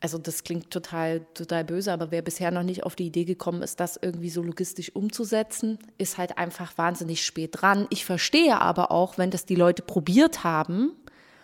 also 0.00 0.16
das 0.16 0.44
klingt 0.44 0.70
total, 0.70 1.20
total 1.34 1.64
böse, 1.64 1.92
aber 1.92 2.10
wer 2.10 2.22
bisher 2.22 2.50
noch 2.50 2.62
nicht 2.62 2.84
auf 2.84 2.96
die 2.96 3.06
Idee 3.06 3.24
gekommen 3.24 3.62
ist, 3.62 3.80
das 3.80 3.98
irgendwie 4.00 4.30
so 4.30 4.42
logistisch 4.42 4.94
umzusetzen, 4.96 5.78
ist 5.98 6.16
halt 6.16 6.38
einfach 6.38 6.76
wahnsinnig 6.78 7.22
spät 7.22 7.50
dran. 7.52 7.86
Ich 7.90 8.06
verstehe 8.06 8.60
aber 8.60 8.90
auch, 8.90 9.18
wenn 9.18 9.30
das 9.30 9.44
die 9.44 9.54
Leute 9.54 9.82
probiert 9.82 10.42
haben, 10.42 10.92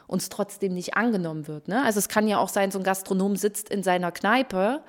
uns 0.06 0.30
trotzdem 0.30 0.72
nicht 0.72 0.94
angenommen 0.94 1.48
wird. 1.48 1.68
Ne? 1.68 1.84
Also 1.84 1.98
es 1.98 2.08
kann 2.08 2.28
ja 2.28 2.38
auch 2.38 2.48
sein, 2.48 2.70
so 2.70 2.78
ein 2.78 2.84
Gastronom 2.84 3.36
sitzt 3.36 3.68
in 3.68 3.82
seiner 3.82 4.10
Kneipe 4.10 4.82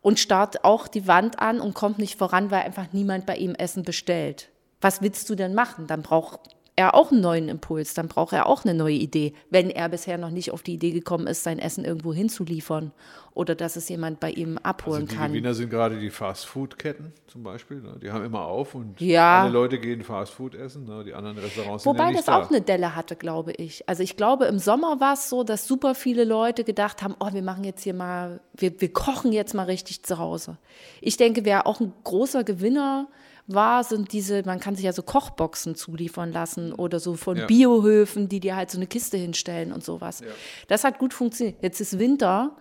und 0.00 0.18
starrt 0.18 0.64
auch 0.64 0.88
die 0.88 1.06
Wand 1.06 1.40
an 1.40 1.60
und 1.60 1.74
kommt 1.74 1.98
nicht 1.98 2.16
voran, 2.16 2.50
weil 2.50 2.62
einfach 2.62 2.92
niemand 2.92 3.26
bei 3.26 3.36
ihm 3.36 3.54
Essen 3.54 3.82
bestellt. 3.82 4.50
Was 4.84 5.00
willst 5.00 5.30
du 5.30 5.34
denn 5.34 5.54
machen? 5.54 5.86
Dann 5.86 6.02
braucht 6.02 6.40
er 6.76 6.94
auch 6.94 7.10
einen 7.10 7.22
neuen 7.22 7.48
Impuls, 7.48 7.94
dann 7.94 8.06
braucht 8.06 8.34
er 8.34 8.44
auch 8.44 8.64
eine 8.66 8.74
neue 8.74 8.96
Idee, 8.96 9.32
wenn 9.48 9.70
er 9.70 9.88
bisher 9.88 10.18
noch 10.18 10.28
nicht 10.28 10.50
auf 10.50 10.62
die 10.62 10.74
Idee 10.74 10.90
gekommen 10.90 11.26
ist, 11.26 11.42
sein 11.42 11.58
Essen 11.58 11.86
irgendwo 11.86 12.12
hinzuliefern 12.12 12.92
oder 13.32 13.54
dass 13.54 13.76
es 13.76 13.88
jemand 13.88 14.20
bei 14.20 14.30
ihm 14.30 14.58
abholen 14.58 15.02
also 15.04 15.06
die 15.06 15.16
kann. 15.16 15.32
Die 15.32 15.38
Gewinner 15.38 15.54
sind 15.54 15.70
gerade 15.70 15.98
die 15.98 16.10
Fast-Food-Ketten 16.10 17.14
zum 17.28 17.42
Beispiel. 17.44 17.80
Ne? 17.80 17.94
Die 18.02 18.10
haben 18.10 18.26
immer 18.26 18.42
auf 18.42 18.74
und 18.74 19.00
Ja. 19.00 19.44
alle 19.44 19.52
Leute 19.52 19.78
gehen 19.78 20.02
Fast-Food 20.02 20.54
essen. 20.54 20.84
Ne? 20.84 21.02
Die 21.04 21.14
anderen 21.14 21.38
Restaurants 21.38 21.86
Wobei 21.86 21.96
sind 21.98 22.04
ja 22.04 22.10
nicht 22.10 22.18
das 22.18 22.26
da. 22.26 22.42
auch 22.42 22.50
eine 22.50 22.60
Delle 22.60 22.94
hatte, 22.94 23.16
glaube 23.16 23.52
ich. 23.52 23.88
Also 23.88 24.02
ich 24.02 24.18
glaube, 24.18 24.44
im 24.44 24.58
Sommer 24.58 25.00
war 25.00 25.14
es 25.14 25.30
so, 25.30 25.44
dass 25.44 25.66
super 25.66 25.94
viele 25.94 26.24
Leute 26.24 26.62
gedacht 26.62 27.02
haben, 27.02 27.14
oh, 27.20 27.32
wir 27.32 27.42
machen 27.42 27.64
jetzt 27.64 27.82
hier 27.84 27.94
mal, 27.94 28.40
wir, 28.54 28.78
wir 28.82 28.92
kochen 28.92 29.32
jetzt 29.32 29.54
mal 29.54 29.64
richtig 29.64 30.02
zu 30.02 30.18
Hause. 30.18 30.58
Ich 31.00 31.16
denke, 31.16 31.46
wer 31.46 31.66
auch 31.66 31.80
ein 31.80 31.94
großer 32.04 32.44
Gewinner 32.44 33.08
war, 33.46 33.84
sind 33.84 34.12
diese, 34.12 34.42
man 34.44 34.58
kann 34.60 34.74
sich 34.74 34.84
ja 34.84 34.92
so 34.92 35.02
Kochboxen 35.02 35.74
zuliefern 35.74 36.32
lassen 36.32 36.72
oder 36.72 36.98
so 36.98 37.14
von 37.14 37.36
Ja. 37.36 37.46
Biohöfen, 37.46 38.28
die 38.28 38.40
dir 38.40 38.56
halt 38.56 38.70
so 38.70 38.78
eine 38.78 38.86
Kiste 38.86 39.16
hinstellen 39.16 39.72
und 39.72 39.84
sowas. 39.84 40.22
Das 40.68 40.84
hat 40.84 40.98
gut 40.98 41.12
funktioniert. 41.12 41.62
Jetzt 41.62 41.80
ist 41.80 41.98
Winter. 41.98 42.56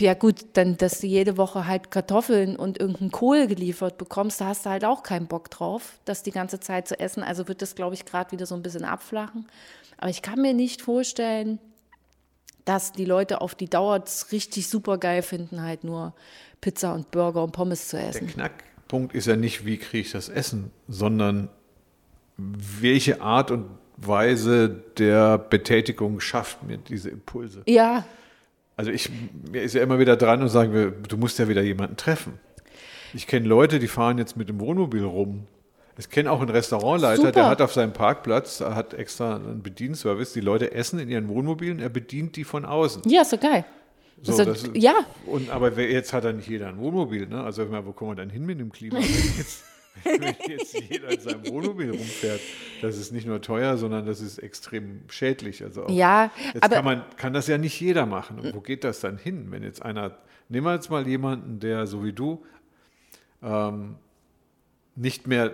Ja 0.00 0.14
gut, 0.14 0.46
dann, 0.52 0.76
dass 0.76 1.00
du 1.00 1.08
jede 1.08 1.36
Woche 1.36 1.66
halt 1.66 1.90
Kartoffeln 1.90 2.54
und 2.56 2.78
irgendeinen 2.78 3.10
Kohl 3.10 3.48
geliefert 3.48 3.98
bekommst, 3.98 4.40
da 4.40 4.46
hast 4.46 4.64
du 4.64 4.70
halt 4.70 4.84
auch 4.84 5.02
keinen 5.02 5.26
Bock 5.26 5.50
drauf, 5.50 5.98
das 6.04 6.22
die 6.22 6.30
ganze 6.30 6.60
Zeit 6.60 6.86
zu 6.86 6.98
essen. 7.00 7.24
Also 7.24 7.48
wird 7.48 7.62
das, 7.62 7.74
glaube 7.74 7.96
ich, 7.96 8.04
gerade 8.04 8.30
wieder 8.30 8.46
so 8.46 8.54
ein 8.54 8.62
bisschen 8.62 8.84
abflachen. 8.84 9.48
Aber 9.96 10.08
ich 10.08 10.22
kann 10.22 10.40
mir 10.40 10.54
nicht 10.54 10.82
vorstellen, 10.82 11.58
dass 12.64 12.92
die 12.92 13.06
Leute 13.06 13.40
auf 13.40 13.56
die 13.56 13.68
Dauer 13.68 14.02
es 14.04 14.30
richtig 14.30 14.68
super 14.68 14.98
geil 14.98 15.22
finden, 15.22 15.62
halt 15.62 15.82
nur 15.82 16.14
Pizza 16.60 16.94
und 16.94 17.10
Burger 17.10 17.42
und 17.42 17.52
Pommes 17.52 17.88
zu 17.88 17.96
Der 17.96 18.10
essen. 18.10 18.32
Knackpunkt 18.88 19.14
ist 19.14 19.26
ja 19.26 19.36
nicht, 19.36 19.66
wie 19.66 19.76
kriege 19.76 20.00
ich 20.00 20.12
das 20.12 20.28
Essen, 20.28 20.70
sondern 20.88 21.48
welche 22.36 23.20
Art 23.20 23.50
und 23.50 23.66
Weise 23.98 24.68
der 24.96 25.38
Betätigung 25.38 26.20
schafft 26.20 26.62
mir 26.62 26.78
diese 26.78 27.10
Impulse. 27.10 27.62
Ja, 27.66 28.04
Also 28.76 28.90
ich, 28.90 29.10
mir 29.50 29.62
ist 29.62 29.74
ja 29.74 29.82
immer 29.82 29.98
wieder 29.98 30.16
dran 30.16 30.40
und 30.40 30.48
sagen 30.48 30.94
du 31.06 31.16
musst 31.16 31.38
ja 31.38 31.48
wieder 31.48 31.62
jemanden 31.62 31.96
treffen. 31.96 32.38
Ich 33.12 33.26
kenne 33.26 33.46
Leute, 33.48 33.78
die 33.78 33.88
fahren 33.88 34.18
jetzt 34.18 34.36
mit 34.36 34.48
dem 34.48 34.60
Wohnmobil 34.60 35.04
rum. 35.04 35.46
Ich 35.98 36.08
kenne 36.10 36.30
auch 36.30 36.40
einen 36.40 36.50
Restaurantleiter, 36.50 37.16
Super. 37.16 37.32
der 37.32 37.46
hat 37.48 37.60
auf 37.60 37.72
seinem 37.72 37.92
Parkplatz, 37.92 38.60
er 38.60 38.76
hat 38.76 38.94
extra 38.94 39.34
einen 39.34 39.62
Bedienservice. 39.62 40.32
Die 40.32 40.40
Leute 40.40 40.72
essen 40.72 41.00
in 41.00 41.08
ihren 41.08 41.28
Wohnmobilen, 41.28 41.80
er 41.80 41.88
bedient 41.88 42.36
die 42.36 42.44
von 42.44 42.64
außen. 42.64 43.02
ja, 43.06 43.22
ist 43.22 43.30
so 43.30 43.38
geil. 43.38 43.64
So, 44.22 44.32
Also, 44.32 44.44
das 44.44 44.70
ja, 44.74 44.94
Und, 45.26 45.50
aber 45.50 45.76
wer- 45.76 45.90
jetzt 45.90 46.12
hat 46.12 46.24
ja 46.24 46.32
nicht 46.32 46.48
jeder 46.48 46.68
ein 46.68 46.78
Wohnmobil. 46.78 47.26
Ne? 47.26 47.42
Also 47.42 47.68
wo 47.86 47.92
kommen 47.92 48.12
wir 48.12 48.16
dann 48.16 48.30
hin 48.30 48.44
mit 48.46 48.58
dem 48.58 48.72
Klima? 48.72 48.98
Wenn 50.04 50.22
jetzt, 50.22 50.36
wenn 50.44 50.50
jetzt 50.56 50.80
jeder 50.90 51.08
in 51.10 51.20
seinem 51.20 51.46
Wohnmobil 51.48 51.90
rumfährt, 51.90 52.40
das 52.82 52.96
ist 52.98 53.10
nicht 53.12 53.26
nur 53.26 53.40
teuer, 53.42 53.76
sondern 53.76 54.06
das 54.06 54.20
ist 54.20 54.38
extrem 54.38 55.00
schädlich. 55.08 55.64
Also 55.64 55.84
auch, 55.86 55.90
Ja, 55.90 56.30
jetzt 56.54 56.62
aber- 56.62 56.76
kann, 56.76 56.84
man, 56.84 57.02
kann 57.16 57.32
das 57.32 57.46
ja 57.48 57.58
nicht 57.58 57.80
jeder 57.80 58.06
machen. 58.06 58.38
Und 58.38 58.54
wo 58.54 58.60
geht 58.60 58.84
das 58.84 59.00
dann 59.00 59.18
hin? 59.18 59.46
Wenn 59.50 59.62
jetzt 59.64 59.82
einer, 59.82 60.16
nehmen 60.48 60.66
wir 60.66 60.74
jetzt 60.74 60.88
mal 60.90 61.06
jemanden, 61.08 61.58
der 61.58 61.86
so 61.88 62.04
wie 62.04 62.12
du 62.12 62.44
ähm, 63.42 63.96
nicht 64.94 65.26
mehr 65.26 65.52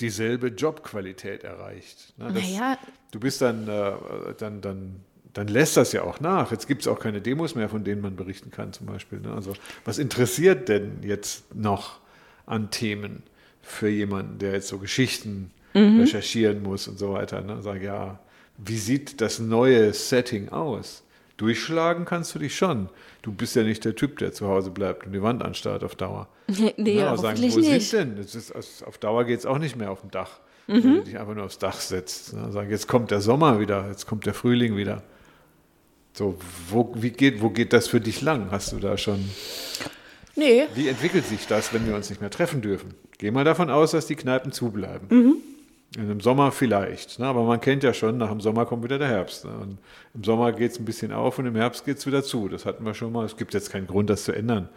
dieselbe 0.00 0.48
Jobqualität 0.48 1.44
erreicht. 1.44 2.14
Ne? 2.18 2.30
Das, 2.32 2.42
Naja. 2.42 2.78
Du 3.10 3.20
bist 3.20 3.40
dann, 3.40 3.66
äh, 3.68 3.92
dann, 4.38 4.60
dann, 4.60 5.00
dann 5.36 5.48
lässt 5.48 5.76
das 5.76 5.92
ja 5.92 6.02
auch 6.02 6.20
nach. 6.20 6.50
Jetzt 6.50 6.66
gibt 6.66 6.82
es 6.82 6.88
auch 6.88 6.98
keine 6.98 7.20
Demos 7.20 7.54
mehr, 7.54 7.68
von 7.68 7.84
denen 7.84 8.00
man 8.00 8.16
berichten 8.16 8.50
kann, 8.50 8.72
zum 8.72 8.86
Beispiel. 8.86 9.20
Ne? 9.20 9.32
Also, 9.32 9.52
was 9.84 9.98
interessiert 9.98 10.68
denn 10.68 10.98
jetzt 11.02 11.54
noch 11.54 11.98
an 12.46 12.70
Themen 12.70 13.22
für 13.62 13.88
jemanden, 13.88 14.38
der 14.38 14.52
jetzt 14.52 14.68
so 14.68 14.78
Geschichten 14.78 15.50
recherchieren 15.74 16.62
muss 16.62 16.88
und 16.88 16.98
so 16.98 17.12
weiter? 17.12 17.42
Ne? 17.42 17.58
Sag, 17.60 17.82
ja, 17.82 18.18
wie 18.56 18.78
sieht 18.78 19.20
das 19.20 19.38
neue 19.38 19.92
Setting 19.92 20.48
aus? 20.48 21.02
Durchschlagen 21.36 22.06
kannst 22.06 22.34
du 22.34 22.38
dich 22.38 22.56
schon. 22.56 22.88
Du 23.20 23.30
bist 23.30 23.54
ja 23.56 23.62
nicht 23.62 23.84
der 23.84 23.94
Typ, 23.94 24.18
der 24.20 24.32
zu 24.32 24.48
Hause 24.48 24.70
bleibt 24.70 25.04
und 25.04 25.12
die 25.12 25.20
Wand 25.22 25.42
anstarrt 25.42 25.84
auf 25.84 25.94
Dauer. 25.94 26.28
nee, 26.78 26.98
Ja, 26.98 27.08
aber 27.08 27.18
sagen, 27.18 27.36
hoffentlich 27.42 27.54
wo 27.56 27.58
nicht. 27.74 27.90
sind 27.90 28.16
denn? 28.16 28.24
Ist, 28.24 28.52
also 28.52 28.86
auf 28.86 28.96
Dauer 28.96 29.24
geht 29.24 29.40
es 29.40 29.44
auch 29.44 29.58
nicht 29.58 29.76
mehr 29.76 29.90
auf 29.90 30.00
dem 30.00 30.10
Dach, 30.10 30.40
Mhm. 30.68 30.74
wenn 30.82 30.94
du 30.96 31.02
dich 31.04 31.18
einfach 31.18 31.34
nur 31.34 31.44
aufs 31.44 31.58
Dach 31.58 31.78
setzt. 31.78 32.32
Ne? 32.32 32.50
Sagen, 32.52 32.70
jetzt 32.70 32.88
kommt 32.88 33.10
der 33.10 33.20
Sommer 33.20 33.60
wieder, 33.60 33.86
jetzt 33.88 34.06
kommt 34.06 34.24
der 34.26 34.32
Frühling 34.34 34.76
wieder. 34.78 35.02
So, 36.16 36.34
wo, 36.70 36.94
wie 36.94 37.10
geht, 37.10 37.42
wo 37.42 37.50
geht 37.50 37.74
das 37.74 37.88
für 37.88 38.00
dich 38.00 38.22
lang? 38.22 38.50
Hast 38.50 38.72
du 38.72 38.78
da 38.78 38.96
schon. 38.96 39.22
Nee, 40.34 40.64
Wie 40.74 40.88
entwickelt 40.88 41.26
sich 41.26 41.46
das, 41.46 41.74
wenn 41.74 41.86
wir 41.86 41.94
uns 41.94 42.08
nicht 42.08 42.22
mehr 42.22 42.30
treffen 42.30 42.62
dürfen? 42.62 42.94
Geh 43.18 43.30
mal 43.30 43.44
davon 43.44 43.68
aus, 43.70 43.90
dass 43.90 44.06
die 44.06 44.16
Kneipen 44.16 44.50
zubleiben. 44.50 45.08
Mhm. 45.10 45.36
Dem 45.96 46.20
Sommer 46.20 46.52
vielleicht, 46.52 47.18
ne? 47.18 47.26
aber 47.26 47.44
man 47.44 47.60
kennt 47.60 47.82
ja 47.82 47.94
schon, 47.94 48.18
nach 48.18 48.30
dem 48.30 48.40
Sommer 48.40 48.66
kommt 48.66 48.84
wieder 48.84 48.98
der 48.98 49.08
Herbst. 49.08 49.44
Ne? 49.44 49.52
Und 49.52 49.78
Im 50.14 50.24
Sommer 50.24 50.52
geht 50.52 50.72
es 50.72 50.78
ein 50.78 50.84
bisschen 50.84 51.12
auf 51.12 51.38
und 51.38 51.46
im 51.46 51.56
Herbst 51.56 51.84
geht 51.84 51.98
es 51.98 52.06
wieder 52.06 52.22
zu. 52.22 52.48
Das 52.48 52.66
hatten 52.66 52.84
wir 52.84 52.92
schon 52.92 53.12
mal. 53.12 53.24
Es 53.24 53.36
gibt 53.36 53.54
jetzt 53.54 53.70
keinen 53.70 53.86
Grund, 53.86 54.10
das 54.10 54.24
zu 54.24 54.32
ändern. 54.32 54.68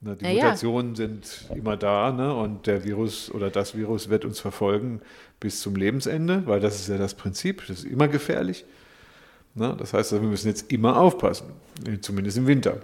Ne? 0.00 0.16
Die 0.16 0.24
ja. 0.24 0.32
Mutationen 0.32 0.94
sind 0.94 1.46
immer 1.54 1.76
da 1.76 2.12
ne? 2.12 2.34
und 2.34 2.66
der 2.66 2.84
Virus 2.84 3.30
oder 3.30 3.50
das 3.50 3.76
Virus 3.76 4.08
wird 4.08 4.24
uns 4.24 4.40
verfolgen 4.40 5.00
bis 5.40 5.60
zum 5.60 5.76
Lebensende, 5.76 6.42
weil 6.46 6.60
das 6.60 6.76
ist 6.76 6.88
ja 6.88 6.98
das 6.98 7.14
Prinzip. 7.14 7.66
Das 7.66 7.80
ist 7.80 7.84
immer 7.84 8.08
gefährlich. 8.08 8.64
Ne? 9.54 9.76
Das 9.78 9.92
heißt, 9.92 10.12
wir 10.12 10.20
müssen 10.20 10.48
jetzt 10.48 10.72
immer 10.72 10.98
aufpassen, 10.98 11.52
zumindest 12.00 12.38
im 12.38 12.46
Winter. 12.46 12.80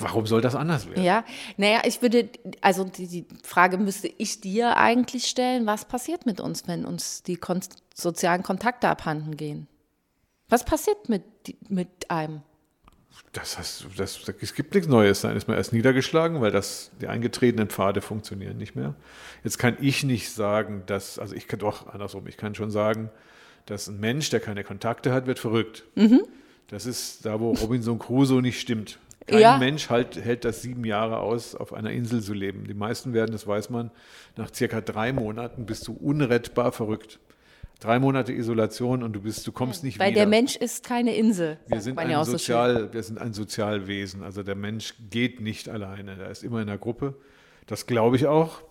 Warum 0.00 0.26
soll 0.26 0.40
das 0.40 0.54
anders 0.54 0.88
werden? 0.88 1.04
ja. 1.04 1.24
Naja, 1.56 1.82
ich 1.84 2.02
würde, 2.02 2.28
also 2.60 2.84
die, 2.84 3.06
die 3.06 3.26
Frage 3.44 3.78
müsste 3.78 4.08
ich 4.08 4.40
dir 4.40 4.76
eigentlich 4.76 5.26
stellen, 5.26 5.66
was 5.66 5.84
passiert 5.84 6.26
mit 6.26 6.40
uns, 6.40 6.66
wenn 6.66 6.84
uns 6.84 7.22
die 7.22 7.36
kon 7.36 7.60
sozialen 7.94 8.42
Kontakte 8.42 8.88
abhanden 8.88 9.36
gehen? 9.36 9.68
Was 10.48 10.64
passiert 10.64 11.08
mit, 11.08 11.22
mit 11.68 12.10
einem? 12.10 12.42
Das, 13.32 13.58
heißt, 13.58 13.86
das, 13.96 14.20
es 14.40 14.54
gibt 14.54 14.74
nichts 14.74 14.88
Neues. 14.88 15.20
Dann 15.20 15.36
ist 15.36 15.48
man 15.48 15.56
erst 15.56 15.72
niedergeschlagen, 15.72 16.40
weil 16.40 16.50
das, 16.50 16.90
die 17.00 17.08
eingetretenen 17.08 17.68
Pfade 17.68 18.00
funktionieren 18.00 18.56
nicht 18.56 18.74
mehr. 18.74 18.94
Jetzt 19.44 19.58
kann 19.58 19.76
ich 19.80 20.02
nicht 20.04 20.30
sagen, 20.30 20.84
dass, 20.86 21.18
also 21.18 21.34
ich 21.34 21.46
kann 21.46 21.58
doch 21.58 21.88
andersrum, 21.88 22.26
ich 22.26 22.36
kann 22.36 22.54
schon 22.54 22.70
sagen, 22.70 23.10
dass 23.68 23.88
ein 23.88 24.00
Mensch, 24.00 24.30
der 24.30 24.40
keine 24.40 24.64
Kontakte 24.64 25.12
hat, 25.12 25.26
wird 25.26 25.38
verrückt. 25.38 25.84
Mhm. 25.94 26.22
Das 26.68 26.86
ist 26.86 27.24
da, 27.24 27.40
wo 27.40 27.52
Robinson 27.52 27.98
Crusoe 27.98 28.42
nicht 28.42 28.60
stimmt. 28.60 28.98
Kein 29.26 29.40
Ja. 29.40 29.58
Mensch 29.58 29.90
halt, 29.90 30.16
hält 30.16 30.44
das 30.44 30.62
sieben 30.62 30.84
Jahre 30.84 31.18
aus, 31.18 31.54
auf 31.54 31.72
einer 31.74 31.90
Insel 31.90 32.22
zu 32.22 32.32
leben. 32.32 32.64
Die 32.66 32.74
meisten 32.74 33.12
werden, 33.12 33.32
das 33.32 33.46
weiß 33.46 33.68
man, 33.70 33.90
nach 34.36 34.52
circa 34.54 34.80
drei 34.80 35.12
Monaten 35.12 35.66
bist 35.66 35.86
du 35.86 35.92
unrettbar 35.92 36.72
verrückt. 36.72 37.18
Drei 37.80 37.98
Monate 38.00 38.32
Isolation 38.32 39.02
und 39.04 39.12
du 39.12 39.20
bist, 39.20 39.46
du 39.46 39.52
kommst 39.52 39.84
nicht 39.84 39.98
Weil 40.00 40.10
wieder. 40.10 40.22
der 40.22 40.28
Mensch 40.28 40.56
ist 40.56 40.82
keine 40.84 41.14
Insel. 41.14 41.58
Wir 41.68 41.80
sind, 41.80 41.96
ein 41.96 42.10
ja 42.10 42.20
auch 42.20 42.24
so. 42.24 42.32
Sozial, 42.32 42.92
wir 42.92 43.02
sind 43.02 43.18
ein 43.20 43.34
Sozialwesen. 43.34 44.22
Also 44.24 44.42
der 44.42 44.56
Mensch 44.56 44.94
geht 45.10 45.40
nicht 45.40 45.68
alleine. 45.68 46.16
Er 46.18 46.30
ist 46.30 46.42
immer 46.42 46.60
in 46.60 46.66
der 46.66 46.78
Gruppe. 46.78 47.14
Das 47.66 47.86
glaube 47.86 48.16
ich 48.16 48.26
auch. 48.26 48.62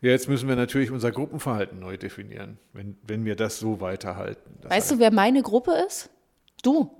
Ja, 0.00 0.10
jetzt 0.10 0.28
müssen 0.28 0.48
wir 0.48 0.56
natürlich 0.56 0.90
unser 0.90 1.10
Gruppenverhalten 1.12 1.78
neu 1.78 1.96
definieren, 1.96 2.58
wenn, 2.72 2.96
wenn 3.06 3.24
wir 3.24 3.36
das 3.36 3.58
so 3.58 3.80
weiterhalten. 3.80 4.58
Das 4.60 4.70
Weißt 4.70 4.90
du, 4.90 4.98
wer 4.98 5.10
meine 5.10 5.42
Gruppe 5.42 5.72
ist? 5.86 6.10
Du. 6.62 6.90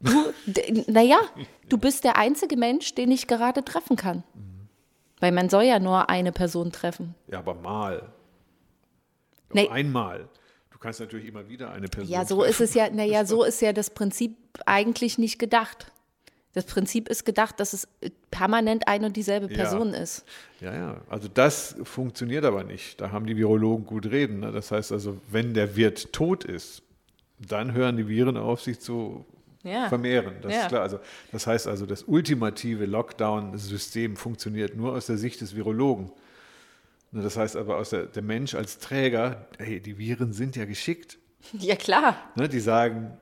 Du, 0.00 0.32
naja, 0.88 1.20
du 1.68 1.78
bist 1.78 2.02
der 2.02 2.16
einzige 2.16 2.56
Mensch, 2.56 2.94
den 2.96 3.12
ich 3.12 3.28
gerade 3.28 3.64
treffen 3.64 3.94
kann. 3.96 4.24
Weil 5.20 5.30
man 5.30 5.48
soll 5.48 5.62
ja 5.62 5.78
nur 5.78 6.10
eine 6.10 6.32
Person 6.32 6.72
treffen. 6.72 7.14
ja, 7.28 7.38
aber 7.38 7.54
mal. 7.54 8.12
Nee. 9.52 9.68
Einmal. 9.68 10.28
Du 10.70 10.78
kannst 10.78 10.98
natürlich 10.98 11.26
immer 11.26 11.48
wieder 11.48 11.70
eine 11.70 11.86
Person. 11.86 12.12
Ja, 12.12 12.24
so 12.24 12.42
ist 12.42 12.60
es 12.60 12.74
ja, 12.74 12.90
naja, 12.90 13.24
so 13.26 13.44
ist 13.44 13.62
ja 13.62 13.72
das 13.72 13.90
Prinzip 13.90 14.36
eigentlich 14.66 15.18
nicht 15.18 15.38
gedacht. 15.38 15.91
Das 16.54 16.64
Prinzip 16.66 17.08
ist 17.08 17.24
gedacht, 17.24 17.58
dass 17.60 17.72
es 17.72 17.88
permanent 18.30 18.86
eine 18.86 19.06
und 19.06 19.16
dieselbe 19.16 19.46
Ja. 19.46 19.54
Person 19.54 19.94
ist. 19.94 20.24
Ja, 20.60 20.74
ja. 20.74 21.00
Also 21.08 21.28
das 21.32 21.76
funktioniert 21.84 22.44
aber 22.44 22.62
nicht. 22.64 23.00
Da 23.00 23.10
haben 23.10 23.26
die 23.26 23.36
Virologen 23.36 23.86
gut 23.86 24.06
reden. 24.10 24.40
Ne? 24.40 24.52
Das 24.52 24.70
heißt 24.70 24.92
also, 24.92 25.18
wenn 25.30 25.54
der 25.54 25.76
Wirt 25.76 26.12
tot 26.12 26.44
ist, 26.44 26.82
dann 27.38 27.72
hören 27.72 27.96
die 27.96 28.06
Viren 28.06 28.36
auf, 28.36 28.60
sich 28.60 28.78
zu 28.80 29.24
Ja. 29.62 29.88
vermehren. 29.88 30.34
Das 30.42 30.52
Ja. 30.52 30.60
ist 30.62 30.68
klar. 30.68 30.82
Also, 30.82 30.98
das 31.32 31.46
heißt 31.46 31.66
also, 31.68 31.86
das 31.86 32.02
ultimative 32.02 32.84
Lockdown-System 32.84 34.16
funktioniert 34.16 34.76
nur 34.76 34.92
aus 34.92 35.06
der 35.06 35.16
Sicht 35.18 35.40
des 35.40 35.56
Virologen. 35.56 36.10
Ne, 37.12 37.22
Das 37.22 37.36
heißt 37.36 37.56
aber, 37.56 37.76
aus 37.78 37.90
der, 37.90 38.06
der 38.06 38.22
Mensch 38.22 38.54
als 38.54 38.78
Träger, 38.78 39.46
hey, 39.58 39.80
die 39.80 39.96
Viren 39.98 40.32
sind 40.32 40.56
ja 40.56 40.64
geschickt. 40.66 41.18
Ja, 41.58 41.76
klar. 41.76 42.16
Ne? 42.36 42.48
Die 42.48 42.60
sagen, 42.60 43.16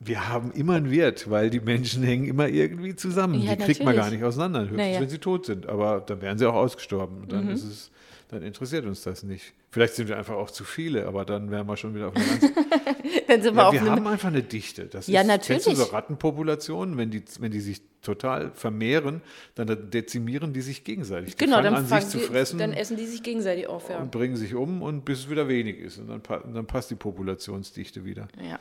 wir 0.00 0.28
haben 0.28 0.52
immer 0.52 0.74
einen 0.74 0.90
Wert, 0.90 1.30
weil 1.30 1.50
die 1.50 1.60
Menschen 1.60 2.02
hängen 2.02 2.26
immer 2.26 2.48
irgendwie 2.48 2.94
zusammen. 2.94 3.40
Ja, 3.42 3.56
die 3.56 3.64
kriegt 3.64 3.80
man 3.84 3.94
gar 3.94 4.04
natürlich. 4.04 4.20
nicht 4.20 4.26
auseinander, 4.28 4.60
höchstens 4.62 4.78
Naja. 4.78 5.00
wenn 5.00 5.08
sie 5.08 5.18
tot 5.18 5.46
sind. 5.46 5.66
Aber 5.66 6.00
dann 6.00 6.20
wären 6.20 6.36
sie 6.38 6.46
auch 6.48 6.54
ausgestorben. 6.54 7.18
Und 7.22 7.26
Mhm. 7.26 7.30
dann 7.30 7.48
ist 7.50 7.64
es, 7.64 7.90
dann 8.28 8.42
interessiert 8.42 8.84
uns 8.86 9.02
das 9.02 9.22
nicht. 9.22 9.52
Vielleicht 9.70 9.94
sind 9.94 10.08
wir 10.08 10.16
einfach 10.18 10.34
auch 10.34 10.50
zu 10.50 10.62
viele, 10.64 11.06
aber 11.06 11.24
dann 11.24 11.50
wären 11.50 11.66
wir 11.66 11.76
schon 11.76 11.94
wieder 11.94 12.08
auf 12.08 12.16
einer 12.16 12.24
ganz 12.26 12.42
Dann 13.28 13.42
sind 13.42 13.54
wir 13.56 13.62
ja, 13.62 13.68
auf 13.68 13.72
wir 13.74 13.80
einem. 13.80 13.90
haben 13.90 14.06
einfach 14.06 14.28
eine 14.28 14.42
Dichte. 14.42 14.84
Das 14.86 15.06
Ja, 15.06 15.22
ist, 15.22 15.26
Kennst 15.28 15.48
du 15.66 15.70
natürlich. 15.70 15.78
so 15.78 15.84
Rattenpopulationen, 15.94 16.96
wenn 16.96 17.10
die, 17.10 17.22
wenn 17.40 17.50
die 17.50 17.60
sich 17.60 17.80
total 18.02 18.50
vermehren, 18.52 19.22
dann 19.54 19.90
dezimieren 19.90 20.52
die 20.52 20.60
sich 20.60 20.84
gegenseitig. 20.84 21.36
Die 21.36 21.44
Genau, 21.44 21.62
dann, 21.62 21.74
an, 21.74 21.86
sich 21.86 22.06
zu 22.08 22.18
fressen 22.18 22.58
dann 22.58 22.72
essen 22.72 22.96
die 22.98 23.06
sich 23.06 23.22
gegenseitig 23.22 23.66
auf. 23.66 23.88
Ja. 23.88 23.98
und 23.98 24.10
bringen 24.10 24.36
sich 24.36 24.54
um 24.54 24.82
und 24.82 25.04
bis 25.04 25.20
es 25.20 25.30
wieder 25.30 25.48
wenig 25.48 25.78
ist. 25.78 25.98
Und 25.98 26.08
dann, 26.08 26.20
dann 26.52 26.66
passt 26.66 26.90
die 26.90 26.96
Populationsdichte 26.96 28.04
wieder. 28.04 28.28
ja. 28.46 28.58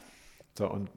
So, 0.57 0.69
und 0.69 0.89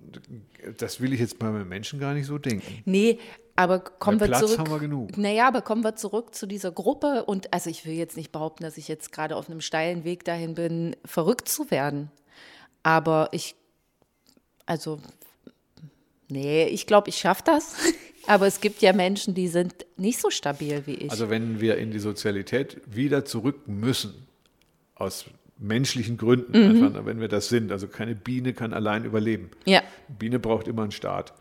das 0.78 1.00
will 1.00 1.12
ich 1.14 1.20
jetzt 1.20 1.38
bei 1.38 1.50
meinen 1.50 1.68
Menschen 1.68 1.98
gar 1.98 2.12
nicht 2.12 2.26
so 2.26 2.36
denken. 2.36 2.82
Nee, 2.84 3.18
aber 3.56 3.80
kommen 3.80 4.20
Weil 4.20 4.28
wir 4.28 4.36
Platz 4.36 4.50
zurück. 4.52 4.58
haben 4.58 4.70
wir 4.70 4.78
genug. 4.78 5.16
Naja, 5.16 5.48
aber 5.48 5.62
kommen 5.62 5.82
wir 5.82 5.96
zurück 5.96 6.34
zu 6.34 6.46
dieser 6.46 6.70
Gruppe. 6.70 7.24
Und 7.24 7.54
also 7.54 7.70
ich 7.70 7.86
will 7.86 7.94
jetzt 7.94 8.18
nicht 8.18 8.32
behaupten, 8.32 8.64
dass 8.64 8.76
ich 8.76 8.86
jetzt 8.86 9.12
gerade 9.12 9.34
auf 9.34 9.48
einem 9.48 9.62
steilen 9.62 10.04
Weg 10.04 10.24
dahin 10.24 10.54
bin, 10.54 10.94
verrückt 11.06 11.48
zu 11.48 11.70
werden. 11.70 12.10
Aber 12.82 13.30
ich, 13.32 13.56
also, 14.66 15.00
nee, 16.28 16.66
ich 16.66 16.86
glaube, 16.86 17.08
ich 17.08 17.16
schaffe 17.16 17.42
das. 17.46 17.76
Aber 18.26 18.46
es 18.46 18.60
gibt 18.60 18.82
ja 18.82 18.92
Menschen, 18.92 19.34
die 19.34 19.48
sind 19.48 19.86
nicht 19.96 20.20
so 20.20 20.30
stabil 20.30 20.82
wie 20.86 20.94
ich. 20.94 21.10
Also 21.10 21.30
wenn 21.30 21.60
wir 21.60 21.78
in 21.78 21.92
die 21.92 22.00
Sozialität 22.00 22.80
wieder 22.86 23.24
zurück 23.24 23.68
müssen, 23.68 24.26
aus 24.96 25.26
menschlichen 25.58 26.16
Gründen, 26.16 26.52
Mhm. 26.52 26.84
einfach, 26.84 27.06
wenn 27.06 27.20
wir 27.20 27.28
das 27.28 27.48
sind, 27.48 27.72
also 27.72 27.88
keine 27.88 28.14
Biene 28.14 28.52
kann 28.52 28.72
allein 28.72 29.04
überleben. 29.04 29.50
ja, 29.64 29.82
Biene 30.18 30.38
braucht 30.38 30.68
immer 30.68 30.82
einen 30.82 30.92
Staat. 30.92 31.32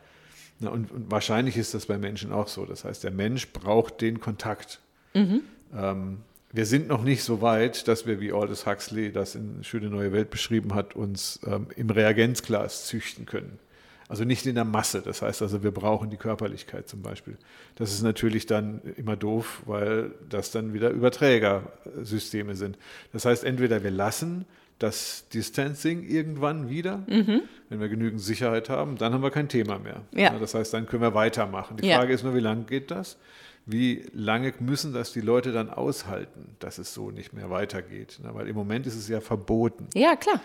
Na, 0.60 0.70
und, 0.70 0.90
und 0.92 1.12
wahrscheinlich 1.12 1.58
ist 1.58 1.74
das 1.74 1.86
bei 1.86 1.98
Menschen 1.98 2.32
auch 2.32 2.48
so. 2.48 2.66
Das 2.66 2.86
heißt, 2.86 3.04
der 3.04 3.12
Mensch 3.12 3.50
braucht 3.52 4.00
den 4.02 4.22
Kontakt. 4.22 4.80
Ähm, 5.14 6.20
wir 6.54 6.66
sind 6.66 6.88
noch 6.88 7.04
nicht 7.04 7.24
so 7.24 7.42
weit, 7.42 7.90
dass 7.90 8.06
wir, 8.08 8.22
wie 8.22 8.32
Aldous 8.32 8.66
Huxley 8.66 9.12
das 9.12 9.36
in 9.36 9.64
Schöne 9.66 9.90
Neue 9.90 10.14
Welt 10.14 10.30
beschrieben 10.30 10.74
hat, 10.74 10.96
uns 10.96 11.42
ähm, 11.46 11.68
im 11.76 11.90
Reagenzglas 11.90 12.86
züchten 12.86 13.26
können. 13.26 13.60
Also 14.08 14.24
nicht 14.24 14.46
in 14.46 14.54
der 14.56 14.66
Masse. 14.66 15.02
Das 15.02 15.22
heißt 15.24 15.42
also, 15.42 15.64
wir 15.64 15.72
brauchen 15.72 16.10
die 16.12 16.18
Körperlichkeit 16.18 16.88
zum 16.88 17.02
Beispiel. 17.02 17.38
Das 17.76 17.92
ist 17.92 18.04
natürlich 18.04 18.46
dann 18.46 18.82
immer 18.98 19.16
doof, 19.16 19.64
weil 19.66 20.12
das 20.30 20.52
dann 20.52 20.74
wieder 20.74 20.92
Überträgersysteme 20.92 22.56
sind. 22.56 22.78
Das 23.14 23.26
heißt, 23.26 23.44
entweder 23.44 23.84
wir 23.84 23.92
lassen 23.92 24.46
das 24.80 25.28
Distancing 25.34 26.04
irgendwann 26.04 26.70
wieder, 26.70 27.04
wenn 27.08 27.80
wir 27.80 27.88
genügend 27.88 28.20
Sicherheit 28.22 28.70
haben, 28.70 28.98
dann 28.98 29.14
haben 29.14 29.24
wir 29.24 29.32
kein 29.32 29.48
Thema 29.48 29.80
mehr. 29.80 30.02
Ja. 30.12 30.38
Das 30.38 30.54
heißt, 30.54 30.74
dann 30.74 30.86
können 30.86 31.02
wir 31.02 31.14
weitermachen. 31.14 31.78
Die 31.78 31.88
Ja. 31.88 31.98
Frage 31.98 32.14
ist 32.14 32.24
nur, 32.24 32.36
wie 32.36 32.42
lange 32.42 32.64
geht 32.66 32.92
das? 32.92 33.18
Wie 33.66 34.06
lange 34.14 34.54
müssen 34.60 34.94
das 34.94 35.14
die 35.14 35.22
Leute 35.22 35.52
dann 35.52 35.70
aushalten, 35.70 36.56
dass 36.60 36.78
es 36.78 36.94
so 36.94 37.10
nicht 37.10 37.34
mehr 37.34 37.50
weitergeht? 37.50 38.20
Weil 38.22 38.48
im 38.50 38.56
Moment 38.56 38.86
ist 38.86 38.96
es 38.96 39.08
ja 39.08 39.22
verboten. 39.22 39.88
ja, 39.96 40.16
klar. 40.16 40.40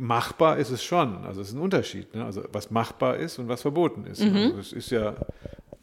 Machbar 0.00 0.56
ist 0.58 0.70
es 0.70 0.82
schon. 0.82 1.24
Also 1.24 1.40
es 1.40 1.48
ist 1.48 1.54
ein 1.54 1.60
Unterschied. 1.60 2.14
Ne? 2.14 2.24
Also 2.24 2.42
was 2.52 2.70
machbar 2.70 3.16
ist 3.16 3.38
und 3.38 3.48
was 3.48 3.62
verboten 3.62 4.04
ist. 4.06 4.20
Mhm. 4.24 4.36
Also 4.36 4.58
es 4.58 4.72
ist 4.72 4.90
ja, 4.90 5.14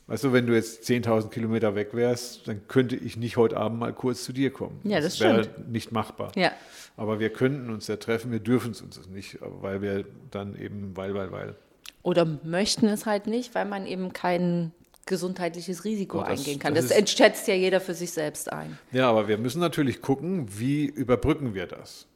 weißt 0.08 0.26
du, 0.26 0.34
wenn 0.34 0.46
du 0.46 0.54
jetzt 0.54 0.84
10.000 0.84 1.30
Kilometer 1.30 1.74
weg 1.76 1.90
wärst, 1.94 2.48
dann 2.48 2.68
könnte 2.68 2.96
ich 2.98 3.16
nicht 3.18 3.38
heute 3.38 3.56
Abend 3.58 3.80
mal 3.80 3.94
kurz 3.94 4.24
zu 4.24 4.34
dir 4.34 4.52
kommen. 4.52 4.80
Ja, 4.84 5.00
das 5.00 5.20
wäre 5.20 5.46
stimmt. 5.46 5.72
nicht 5.72 5.92
machbar. 5.92 6.32
Ja. 6.36 6.52
Aber 6.98 7.20
wir 7.20 7.30
könnten 7.30 7.70
uns 7.70 7.88
ja 7.88 7.96
treffen, 7.96 8.32
wir 8.32 8.40
dürfen 8.40 8.72
es 8.72 8.82
uns 8.82 9.00
nicht, 9.10 9.38
weil 9.42 9.82
wir 9.82 10.04
dann 10.32 10.60
eben, 10.60 10.98
weil, 10.98 11.14
weil, 11.14 11.32
weil. 11.32 11.56
Oder 12.04 12.26
möchten 12.44 12.88
es 12.88 13.06
halt 13.06 13.28
nicht, 13.28 13.56
weil 13.56 13.66
man 13.66 13.86
eben 13.86 14.12
kein 14.14 14.72
gesundheitliches 15.06 15.86
Risiko 15.86 16.20
Oh, 16.20 16.22
das- 16.28 16.40
eingehen 16.40 16.60
kann. 16.60 16.74
das 16.76 16.90
Das, 16.90 17.12
schätzt 17.12 17.48
ja 17.48 17.54
jeder 17.54 17.80
für 17.80 17.94
sich 17.94 18.12
selbst 18.12 18.52
ein. 18.52 18.78
Ja, 18.92 19.10
aber 19.10 19.28
wir 19.30 19.38
müssen 19.38 19.60
natürlich 19.62 20.02
gucken, 20.02 20.48
wie 20.60 20.86
überbrücken 20.86 21.54
wir 21.54 21.68
das. 21.68 22.08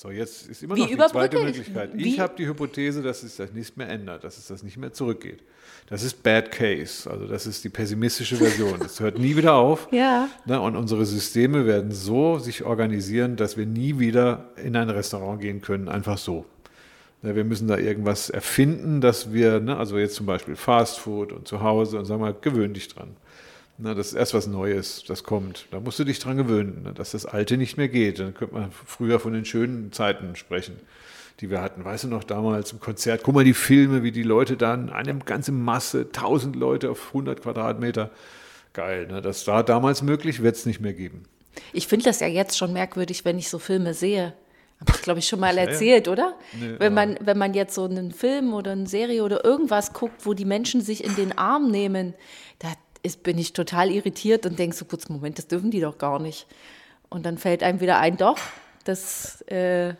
So, 0.00 0.12
jetzt 0.12 0.48
ist 0.48 0.62
immer 0.62 0.76
Wie 0.76 0.82
noch 0.82 0.86
die 0.86 0.96
zweite 0.96 1.38
ich? 1.38 1.42
Möglichkeit. 1.44 1.90
Wie- 1.92 2.06
Ich 2.06 2.20
habe 2.20 2.32
die 2.38 2.46
Hypothese, 2.46 3.02
dass 3.02 3.24
es 3.24 3.34
das 3.34 3.52
nicht 3.52 3.76
mehr 3.76 3.88
ändert, 3.88 4.22
dass 4.22 4.38
es 4.38 4.46
das 4.46 4.62
nicht 4.62 4.76
mehr 4.76 4.92
zurückgeht. 4.92 5.40
Das 5.88 6.04
ist 6.04 6.22
Bad 6.22 6.52
Case, 6.52 7.10
also 7.10 7.26
das 7.26 7.48
ist 7.48 7.64
die 7.64 7.68
pessimistische 7.68 8.36
Version. 8.36 8.78
Das 8.78 9.00
hört 9.00 9.18
nie 9.18 9.36
wieder 9.36 9.54
auf. 9.54 9.88
Ja. 9.92 10.28
Ne, 10.46 10.60
und 10.60 10.76
unsere 10.76 11.04
Systeme 11.04 11.66
werden 11.66 11.90
so 11.90 12.38
sich 12.38 12.62
organisieren, 12.62 13.34
dass 13.34 13.56
wir 13.56 13.66
nie 13.66 13.98
wieder 13.98 14.50
in 14.62 14.76
ein 14.76 14.88
Restaurant 14.88 15.40
gehen 15.40 15.62
können, 15.62 15.88
einfach 15.88 16.16
so. 16.16 16.46
Ne, 17.22 17.34
wir 17.34 17.42
müssen 17.42 17.66
da 17.66 17.76
irgendwas 17.76 18.30
erfinden, 18.30 19.00
dass 19.00 19.32
wir, 19.32 19.58
ne, 19.58 19.78
also 19.78 19.98
jetzt 19.98 20.14
zum 20.14 20.26
Beispiel 20.26 20.54
Fast 20.54 21.00
Food 21.00 21.32
und 21.32 21.48
zu 21.48 21.60
Hause 21.60 21.98
und 21.98 22.04
sagen 22.04 22.22
wir, 22.22 22.34
gewöhn 22.34 22.72
dich 22.72 22.86
dran. 22.86 23.16
Ne, 23.80 23.94
das 23.94 24.08
ist 24.08 24.14
erst 24.14 24.34
was 24.34 24.48
Neues, 24.48 25.04
das 25.06 25.22
kommt. 25.22 25.66
Da 25.70 25.78
musst 25.78 26.00
du 26.00 26.04
dich 26.04 26.18
dran 26.18 26.36
gewöhnen, 26.36 26.82
ne, 26.82 26.92
dass 26.92 27.12
das 27.12 27.26
Alte 27.26 27.56
nicht 27.56 27.76
mehr 27.76 27.88
geht. 27.88 28.18
Dann 28.18 28.34
könnte 28.34 28.54
man 28.54 28.72
früher 28.72 29.20
von 29.20 29.32
den 29.32 29.44
schönen 29.44 29.92
Zeiten 29.92 30.34
sprechen, 30.34 30.80
die 31.40 31.48
wir 31.48 31.62
hatten. 31.62 31.84
Weißt 31.84 32.02
du 32.02 32.08
noch 32.08 32.24
damals 32.24 32.72
im 32.72 32.80
Konzert? 32.80 33.22
Guck 33.22 33.36
mal 33.36 33.44
die 33.44 33.54
Filme, 33.54 34.02
wie 34.02 34.10
die 34.10 34.24
Leute 34.24 34.56
dann, 34.56 34.90
eine 34.90 35.14
ganze 35.20 35.52
Masse, 35.52 36.06
1000 36.12 36.56
Leute 36.56 36.90
auf 36.90 37.08
100 37.08 37.40
Quadratmeter. 37.40 38.10
Geil, 38.72 39.06
ne? 39.06 39.22
das 39.22 39.46
war 39.46 39.62
damals 39.62 40.02
möglich, 40.02 40.42
wird 40.42 40.56
es 40.56 40.66
nicht 40.66 40.80
mehr 40.80 40.92
geben. 40.92 41.24
Ich 41.72 41.86
finde 41.86 42.06
das 42.06 42.18
ja 42.18 42.26
jetzt 42.26 42.58
schon 42.58 42.72
merkwürdig, 42.72 43.24
wenn 43.24 43.38
ich 43.38 43.48
so 43.48 43.60
Filme 43.60 43.94
sehe. 43.94 44.34
Habe 44.80 44.92
ich, 44.94 45.02
glaube 45.02 45.18
ich, 45.18 45.28
schon 45.28 45.40
mal 45.40 45.56
Ja, 45.56 45.62
ja. 45.64 45.70
erzählt, 45.70 46.08
oder? 46.08 46.34
Nee, 46.52 46.74
wenn, 46.78 46.94
man, 46.94 47.18
wenn 47.20 47.38
man 47.38 47.54
jetzt 47.54 47.74
so 47.74 47.84
einen 47.84 48.12
Film 48.12 48.54
oder 48.54 48.72
eine 48.72 48.86
Serie 48.86 49.24
oder 49.24 49.44
irgendwas 49.44 49.92
guckt, 49.92 50.26
wo 50.26 50.34
die 50.34 50.44
Menschen 50.44 50.80
sich 50.80 51.04
in 51.04 51.16
den 51.16 51.36
Arm 51.36 51.70
nehmen, 51.70 52.14
ist, 53.08 53.22
bin 53.22 53.38
ich 53.38 53.52
total 53.52 53.90
irritiert 53.90 54.46
und 54.46 54.58
denke 54.58 54.76
so 54.76 54.84
kurz, 54.84 55.08
Moment, 55.08 55.38
das 55.38 55.48
dürfen 55.48 55.70
die 55.70 55.80
doch 55.80 55.98
gar 55.98 56.20
nicht. 56.20 56.46
Und 57.08 57.24
dann 57.24 57.38
fällt 57.38 57.62
einem 57.62 57.80
wieder 57.80 57.98
ein, 57.98 58.16
doch, 58.16 58.38
das, 58.84 59.40
äh, 59.42 59.94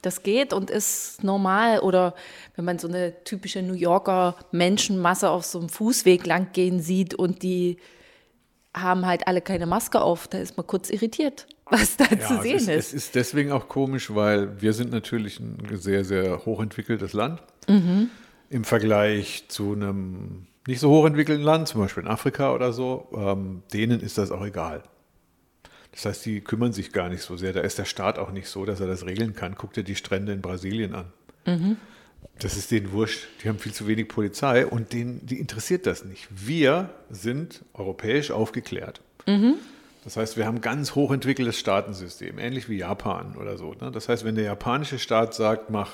das 0.00 0.22
geht 0.22 0.52
und 0.52 0.70
ist 0.70 1.24
normal. 1.24 1.80
Oder 1.80 2.14
wenn 2.56 2.64
man 2.64 2.78
so 2.78 2.88
eine 2.88 3.24
typische 3.24 3.62
New 3.62 3.74
Yorker 3.74 4.36
Menschenmasse 4.52 5.28
auf 5.28 5.44
so 5.44 5.58
einem 5.58 5.68
Fußweg 5.68 6.24
lang 6.24 6.52
gehen 6.52 6.80
sieht 6.80 7.14
und 7.14 7.42
die 7.42 7.78
haben 8.72 9.04
halt 9.06 9.26
alle 9.26 9.40
keine 9.40 9.66
Maske 9.66 10.00
auf, 10.00 10.28
da 10.28 10.38
ist 10.38 10.56
man 10.56 10.66
kurz 10.66 10.90
irritiert, 10.90 11.48
was 11.64 11.96
da 11.96 12.08
zu 12.08 12.34
es 12.34 12.42
sehen 12.42 12.56
ist, 12.56 12.68
ist. 12.68 12.68
Es 12.68 12.94
ist 12.94 13.14
deswegen 13.16 13.50
auch 13.50 13.68
komisch, 13.68 14.14
weil 14.14 14.60
wir 14.62 14.72
sind 14.72 14.92
natürlich 14.92 15.40
ein 15.40 15.58
sehr, 15.72 16.04
sehr 16.04 16.44
hochentwickeltes 16.46 17.12
Land. 17.12 17.42
Mhm. 17.68 18.10
Im 18.48 18.64
Vergleich 18.64 19.46
zu 19.48 19.72
einem 19.72 20.46
nicht 20.66 20.80
so 20.80 20.90
hochentwickelten 20.90 21.44
Land, 21.44 21.68
zum 21.68 21.80
Beispiel 21.80 22.02
in 22.02 22.08
Afrika 22.08 22.54
oder 22.54 22.72
so, 22.72 23.08
ähm, 23.14 23.62
denen 23.72 24.00
ist 24.00 24.18
das 24.18 24.30
auch 24.30 24.44
egal. 24.44 24.82
Das 25.92 26.04
heißt, 26.04 26.26
die 26.26 26.40
kümmern 26.40 26.72
sich 26.72 26.92
gar 26.92 27.08
nicht 27.08 27.22
so 27.22 27.36
sehr. 27.36 27.52
Da 27.52 27.60
ist 27.60 27.78
der 27.78 27.84
Staat 27.84 28.18
auch 28.18 28.30
nicht 28.30 28.48
so, 28.48 28.64
dass 28.64 28.80
er 28.80 28.86
das 28.86 29.06
regeln 29.06 29.34
kann. 29.34 29.56
Guck 29.56 29.72
dir 29.72 29.82
die 29.82 29.96
Strände 29.96 30.32
in 30.32 30.40
Brasilien 30.40 30.94
an. 30.94 31.06
Mhm. 31.46 31.76
Das 32.38 32.56
ist 32.56 32.70
denen 32.70 32.92
wurscht. 32.92 33.26
Die 33.42 33.48
haben 33.48 33.58
viel 33.58 33.72
zu 33.72 33.86
wenig 33.86 34.08
Polizei 34.08 34.66
und 34.66 34.92
denen, 34.92 35.24
die 35.26 35.38
interessiert 35.38 35.86
das 35.86 36.04
nicht. 36.04 36.28
Wir 36.30 36.90
sind 37.10 37.64
europäisch 37.74 38.30
aufgeklärt. 38.30 39.00
Mhm. 39.26 39.56
Das 40.04 40.16
heißt, 40.16 40.36
wir 40.36 40.46
haben 40.46 40.56
ein 40.56 40.62
ganz 40.62 40.94
hochentwickeltes 40.94 41.58
Staatensystem, 41.58 42.38
ähnlich 42.38 42.68
wie 42.68 42.78
Japan 42.78 43.36
oder 43.36 43.58
so. 43.58 43.74
Ne? 43.74 43.90
Das 43.90 44.08
heißt, 44.08 44.24
wenn 44.24 44.34
der 44.34 44.44
japanische 44.44 44.98
Staat 44.98 45.34
sagt, 45.34 45.70
mach, 45.70 45.90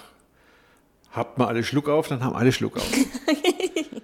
habt 1.10 1.38
mal 1.38 1.48
alle 1.48 1.64
Schluck 1.64 1.88
auf, 1.88 2.06
dann 2.06 2.22
haben 2.22 2.36
alle 2.36 2.52
Schluck 2.52 2.76
auf. 2.76 2.92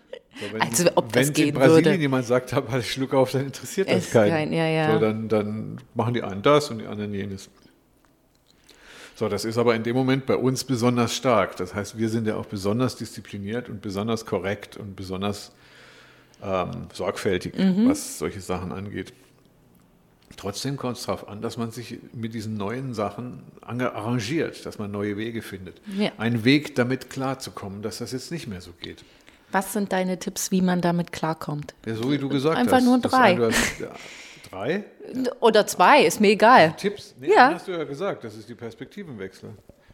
So, 0.46 0.52
wenn, 0.52 0.62
Also, 0.62 0.90
ob 0.96 1.12
das 1.12 1.26
wenn 1.28 1.32
gehen 1.34 1.48
in 1.48 1.54
Brasilien 1.54 1.84
würde. 1.84 2.00
jemand 2.00 2.26
sagt, 2.26 2.52
hab 2.52 2.72
alle 2.72 2.82
Schluck 2.82 3.14
auf, 3.14 3.30
dann 3.32 3.46
interessiert 3.46 3.90
das 3.90 4.10
keinen. 4.10 4.30
kein- 4.30 4.52
ja, 4.52 4.66
ja. 4.66 4.92
So, 4.92 4.98
dann, 5.00 5.28
dann 5.28 5.78
machen 5.94 6.14
die 6.14 6.22
einen 6.22 6.42
das 6.42 6.70
und 6.70 6.78
die 6.78 6.86
anderen 6.86 7.14
jenes. 7.14 7.48
So, 9.14 9.28
das 9.28 9.44
ist 9.44 9.58
aber 9.58 9.74
in 9.74 9.82
dem 9.82 9.94
Moment 9.94 10.26
bei 10.26 10.36
uns 10.36 10.64
besonders 10.64 11.14
stark. 11.14 11.56
Das 11.56 11.74
heißt, 11.74 11.98
wir 11.98 12.08
sind 12.08 12.26
ja 12.26 12.36
auch 12.36 12.46
besonders 12.46 12.96
diszipliniert 12.96 13.68
und 13.68 13.82
besonders 13.82 14.26
korrekt 14.26 14.76
und 14.76 14.96
besonders 14.96 15.52
ähm, 16.42 16.86
sorgfältig, 16.92 17.56
Mhm. 17.56 17.88
was 17.88 18.18
solche 18.18 18.40
Sachen 18.40 18.72
angeht. 18.72 19.12
Trotzdem 20.36 20.76
kommt 20.76 20.96
es 20.96 21.04
darauf 21.04 21.28
an, 21.28 21.40
dass 21.42 21.56
man 21.58 21.70
sich 21.70 21.98
mit 22.14 22.32
diesen 22.34 22.56
neuen 22.56 22.94
Sachen 22.94 23.42
arrangiert, 23.60 24.64
dass 24.66 24.78
man 24.78 24.90
neue 24.90 25.16
Wege 25.18 25.42
findet. 25.42 25.80
Ja. 25.96 26.10
Ein 26.16 26.44
Weg, 26.44 26.74
damit 26.74 27.10
klarzukommen, 27.10 27.82
dass 27.82 27.98
das 27.98 28.10
jetzt 28.12 28.32
nicht 28.32 28.48
mehr 28.48 28.60
so 28.62 28.70
geht. 28.80 29.04
Was 29.52 29.72
sind 29.72 29.92
deine 29.92 30.18
Tipps, 30.18 30.50
wie 30.50 30.62
man 30.62 30.80
damit 30.80 31.12
klarkommt? 31.12 31.74
Ja, 31.86 31.94
so 31.94 32.10
wie 32.10 32.18
du 32.18 32.28
gesagt 32.28 32.56
Einfach 32.56 32.78
hast. 32.78 32.84
nur 32.84 32.98
Das 32.98 33.12
drei. 33.12 33.32
ja, 33.34 33.50
drei? 34.50 34.84
Oder 35.40 35.66
zwei, 35.66 36.04
ist 36.04 36.20
mir 36.20 36.30
egal. 36.30 36.74
Tipps? 36.76 37.14
Nee, 37.20 37.30
Ja. 37.34 37.52
hast 37.54 37.68
du 37.68 37.72
ja 37.72 37.84
gesagt, 37.84 38.24
das 38.24 38.34
ist 38.36 38.48
die 38.48 38.54
Perspektivenwechsel. 38.54 39.50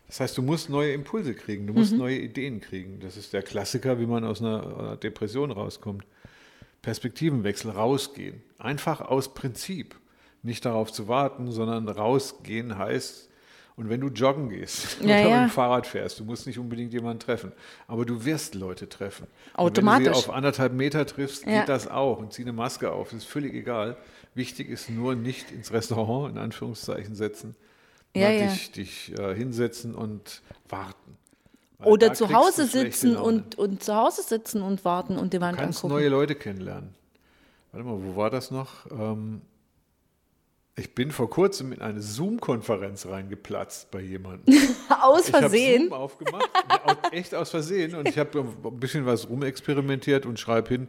Das 0.06 0.20
heißt, 0.20 0.38
du 0.38 0.42
musst 0.42 0.70
neue 0.70 0.92
Impulse 0.92 1.34
kriegen, 1.34 1.66
du 1.66 1.74
musst 1.74 1.92
neue 1.92 2.16
Ideen 2.16 2.60
kriegen. 2.62 2.98
Das 3.00 3.16
ist 3.18 3.32
der 3.34 3.42
Klassiker, 3.42 4.00
wie 4.00 4.06
man 4.06 4.24
aus 4.24 4.40
einer 4.40 4.96
Depression 4.96 5.50
rauskommt. 5.50 6.04
Perspektivenwechsel, 6.82 7.70
rausgehen. 7.70 8.42
Einfach 8.58 9.00
aus 9.00 9.34
Prinzip. 9.34 9.96
Nicht 10.42 10.64
darauf 10.64 10.92
zu 10.92 11.08
warten, 11.08 11.50
sondern 11.50 11.88
rausgehen 11.88 12.78
heißt, 12.78 13.27
Und 13.78 13.88
wenn 13.88 14.00
du 14.00 14.08
joggen 14.08 14.48
gehst 14.50 14.98
Ja, 15.00 15.04
oder 15.06 15.18
ja. 15.28 15.40
mit 15.42 15.50
dem 15.50 15.52
Fahrrad 15.52 15.86
fährst, 15.86 16.18
du 16.20 16.24
musst 16.24 16.46
nicht 16.46 16.58
unbedingt 16.58 16.92
jemanden 16.92 17.20
treffen, 17.20 17.52
aber 17.86 18.04
du 18.04 18.24
wirst 18.24 18.54
Leute 18.56 18.88
treffen. 18.88 19.26
Und 19.54 19.60
Automatisch. 19.60 20.06
wenn 20.06 20.12
du 20.12 20.18
sie 20.18 20.24
auf 20.28 20.34
anderthalb 20.34 20.72
Meter 20.74 21.06
triffst, 21.06 21.46
Ja. 21.46 21.60
geht 21.60 21.68
das 21.68 21.86
auch 21.88 22.18
und 22.18 22.32
zieh 22.32 22.42
eine 22.42 22.52
Maske 22.52 22.90
auf, 22.92 23.10
das 23.10 23.18
ist 23.22 23.28
völlig 23.28 23.54
egal. 23.54 23.96
Wichtig 24.34 24.68
ist 24.68 24.90
nur 24.90 25.14
nicht 25.14 25.50
ins 25.52 25.72
Restaurant, 25.72 26.32
in 26.32 26.38
Anführungszeichen, 26.38 27.14
setzen, 27.14 27.54
Ja, 28.16 28.30
ja. 28.30 28.46
dich, 28.48 28.72
dich 28.72 29.18
äh, 29.18 29.34
hinsetzen 29.34 29.94
und 29.94 30.42
warten. 30.68 31.16
Weil 31.78 31.88
Oder 31.92 32.12
zu 32.14 32.32
Hause 32.32 32.66
sitzen 32.66 33.16
und, 33.16 33.56
und 33.56 33.84
zu 33.84 33.94
Hause 33.94 34.22
sitzen 34.22 34.60
und 34.62 34.84
warten 34.84 35.16
und 35.16 35.32
die 35.32 35.40
Wand 35.40 35.56
Du 35.56 35.62
kannst 35.62 35.78
angucken. 35.84 36.00
neue 36.00 36.08
Leute 36.08 36.34
kennenlernen. 36.34 36.94
Warte 37.70 37.86
mal, 37.86 37.96
wo 38.02 38.16
war 38.16 38.30
das 38.30 38.50
noch? 38.50 38.90
Ähm, 38.90 39.40
ich 40.78 40.94
bin 40.94 41.10
vor 41.10 41.28
kurzem 41.28 41.72
in 41.72 41.82
eine 41.82 42.00
Zoom-Konferenz 42.00 43.06
reingeplatzt 43.06 43.90
bei 43.90 44.00
jemandem. 44.00 44.54
Aus 45.02 45.28
Ich 45.28 45.34
habe 45.34 45.48
Versehen. 45.48 45.88
Zoom 45.88 45.92
aufgemacht, 45.92 46.48
echt 47.10 47.34
aus 47.34 47.50
Versehen. 47.50 47.94
Und 47.94 48.08
ich 48.08 48.18
habe 48.18 48.40
ein 48.40 48.80
bisschen 48.80 49.04
was 49.04 49.28
rumexperimentiert 49.28 50.24
und 50.24 50.38
schreibe 50.38 50.68
hin 50.68 50.88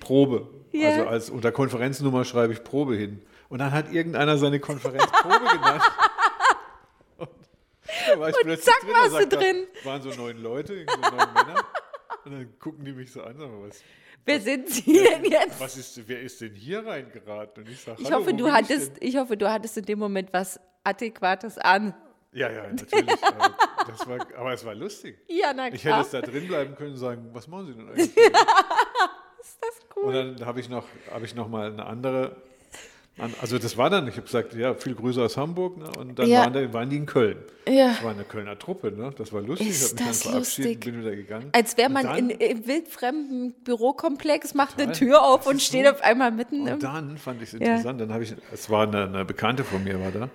Probe. 0.00 0.48
Ja. 0.72 0.90
Also 0.90 1.06
als 1.06 1.30
unter 1.30 1.52
Konferenznummer 1.52 2.24
schreibe 2.24 2.52
ich 2.52 2.64
Probe 2.64 2.96
hin. 2.96 3.22
Und 3.48 3.58
dann 3.58 3.72
hat 3.72 3.92
irgendeiner 3.92 4.38
seine 4.38 4.58
Konferenz 4.58 5.06
Probe 5.12 5.44
genannt. 5.52 5.82
Und 7.18 7.28
da 8.14 8.20
war 8.20 8.28
ich 8.28 8.36
plötzlich 8.42 8.64
zack, 8.64 8.80
drin, 8.82 8.92
warst 8.92 9.14
da 9.14 9.18
du 9.20 9.36
drin. 9.36 9.66
waren 9.84 10.02
so 10.02 10.10
neun 10.10 10.36
Leute, 10.38 10.84
so 10.88 11.00
neun 11.00 11.32
Männer. 11.34 11.64
Und 12.24 12.32
dann 12.32 12.58
gucken 12.58 12.84
die 12.84 12.92
mich 12.92 13.12
so 13.12 13.22
an, 13.22 13.36
sag 13.38 13.48
mal, 13.48 13.68
was, 13.68 13.82
Wer 14.24 14.40
sind 14.40 14.68
Sie 14.68 14.82
denn 14.92 15.24
jetzt? 15.24 15.60
was 15.60 15.76
ist, 15.76 16.08
wer 16.08 16.20
ist 16.20 16.40
denn 16.40 16.54
hier 16.54 16.84
reingeraten? 16.84 17.62
Und 17.64 17.70
ich 17.70 17.80
sage, 17.80 18.02
Ich 18.02 18.10
hoffe, 18.12 18.34
du 18.34 18.50
hattest, 18.50 18.92
ich 19.00 19.16
hoffe, 19.16 19.36
du 19.36 19.50
hattest 19.50 19.76
in 19.76 19.84
dem 19.84 19.98
Moment 19.98 20.32
was 20.32 20.58
Adäquates 20.84 21.58
an. 21.58 21.94
Ja, 22.32 22.50
ja, 22.50 22.62
natürlich. 22.68 23.22
aber, 23.22 23.54
das 23.86 24.06
war, 24.06 24.18
aber 24.36 24.52
es 24.52 24.64
war 24.64 24.74
lustig. 24.74 25.18
Ja, 25.28 25.52
na 25.54 25.68
Ich 25.68 25.74
hätte 25.74 25.82
klar. 25.88 26.00
jetzt 26.02 26.12
da 26.14 26.20
drin 26.20 26.46
bleiben 26.48 26.74
können 26.74 26.90
und 26.92 26.96
sagen, 26.98 27.28
was 27.32 27.46
machen 27.48 27.66
Sie 27.68 27.74
denn 27.74 27.88
eigentlich? 27.88 28.16
ist 28.16 29.58
das 29.62 29.78
Und 29.94 30.04
cool. 30.04 30.12
dann 30.36 30.46
habe 30.46 30.60
ich 30.60 30.68
noch, 30.68 30.84
habe 31.12 31.24
ich 31.24 31.34
noch 31.34 31.48
mal 31.48 31.70
eine 31.72 31.86
andere, 31.86 32.36
an- 32.36 32.42
also 33.40 33.58
das 33.58 33.76
war 33.78 33.88
dann, 33.88 34.06
ich 34.08 34.14
habe 34.16 34.26
gesagt, 34.26 34.54
ja, 34.54 34.74
viel 34.74 34.94
Grüße 34.94 35.22
aus 35.22 35.36
Hamburg, 35.36 35.78
ne? 35.78 35.90
und 35.98 36.18
dann 36.18 36.28
Ja. 36.28 36.40
waren, 36.40 36.52
die- 36.52 36.72
waren 36.74 36.90
die 36.90 36.96
in 36.96 37.06
Köln. 37.06 37.38
Ja. 37.66 37.88
Das 37.88 38.02
war 38.02 38.10
eine 38.10 38.24
Kölner 38.24 38.58
Truppe, 38.58 38.92
ne? 38.92 39.10
das 39.16 39.32
war 39.32 39.40
lustig. 39.40 39.68
Ist 39.68 39.76
ich 39.76 39.90
habe 39.92 39.94
mich 40.02 40.08
das 40.08 40.20
dann 40.20 40.32
verabschiedet 40.32 40.68
lustig? 40.74 40.76
und 40.76 40.92
bin 40.92 41.00
wieder 41.00 41.16
gegangen. 41.16 41.48
Als 41.52 41.76
wäre 41.76 41.88
Und 41.88 41.94
man 41.94 42.02
dann, 42.06 42.18
in, 42.18 42.30
im 42.30 42.66
wildfremden 42.66 43.54
Bürokomplex, 43.64 44.54
macht 44.54 44.74
eine 44.78 44.92
Total. 44.92 44.98
Tür 44.98 45.22
auf 45.22 45.46
und 45.46 45.62
steht 45.62 45.86
so- 45.86 45.92
auf 45.92 46.02
einmal 46.02 46.30
mitten 46.30 46.66
im. 46.66 46.74
Und 46.74 46.82
dann 46.82 47.16
fand 47.16 47.40
ich 47.42 47.48
es 47.48 47.54
interessant, 47.54 48.00
dann 48.00 48.12
habe 48.12 48.24
ich, 48.24 48.34
es 48.52 48.68
war 48.68 48.86
eine, 48.86 49.04
eine 49.04 49.24
Bekannte 49.24 49.64
von 49.64 49.82
mir, 49.82 49.98
war 49.98 50.10
da, 50.12 50.28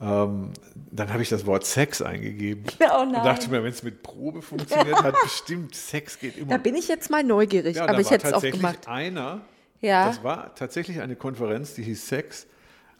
ähm, 0.00 0.50
dann 0.90 1.12
habe 1.12 1.22
ich 1.22 1.28
das 1.28 1.46
Wort 1.46 1.64
Sex 1.66 2.00
eingegeben. 2.02 2.64
Oh 2.96 3.02
Und 3.02 3.12
dachte 3.14 3.48
mir, 3.50 3.62
wenn 3.64 3.70
es 3.72 3.82
mit 3.82 4.02
Probe 4.02 4.40
funktioniert 4.42 5.02
hat, 5.02 5.14
bestimmt, 5.22 5.74
Sex 5.74 6.18
geht 6.18 6.36
immer. 6.36 6.48
Da 6.50 6.56
bin 6.58 6.74
ich 6.76 6.86
jetzt 6.88 7.10
mal 7.10 7.24
neugierig, 7.24 7.76
Ja, 7.76 7.86
aber 7.86 8.00
ich 8.00 8.10
hätte 8.10 8.26
es 8.28 8.32
auch 8.32 8.42
gemacht. 8.42 8.86
einer, 8.86 9.40
Ja. 9.84 10.08
das 10.08 10.24
war 10.24 10.54
tatsächlich 10.54 11.00
eine 11.00 11.16
Konferenz, 11.16 11.74
die 11.74 11.82
hieß 11.82 12.08
Sex. 12.08 12.46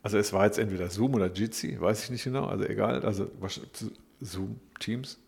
Also 0.03 0.19
es 0.19 0.33
war 0.33 0.45
jetzt 0.45 0.59
entweder 0.59 0.91
Zoom 0.91 1.15
oder 1.15 1.33
Jitsi, 1.33 1.81
weiß 1.81 2.05
ich 2.05 2.11
nicht 2.11 2.25
genau, 2.25 2.45
also 2.45 2.65
egal, 2.65 3.03
also 3.05 3.31
wahrscheinlich 3.41 3.73
Zoom, 4.21 4.61
Teams, 4.79 5.19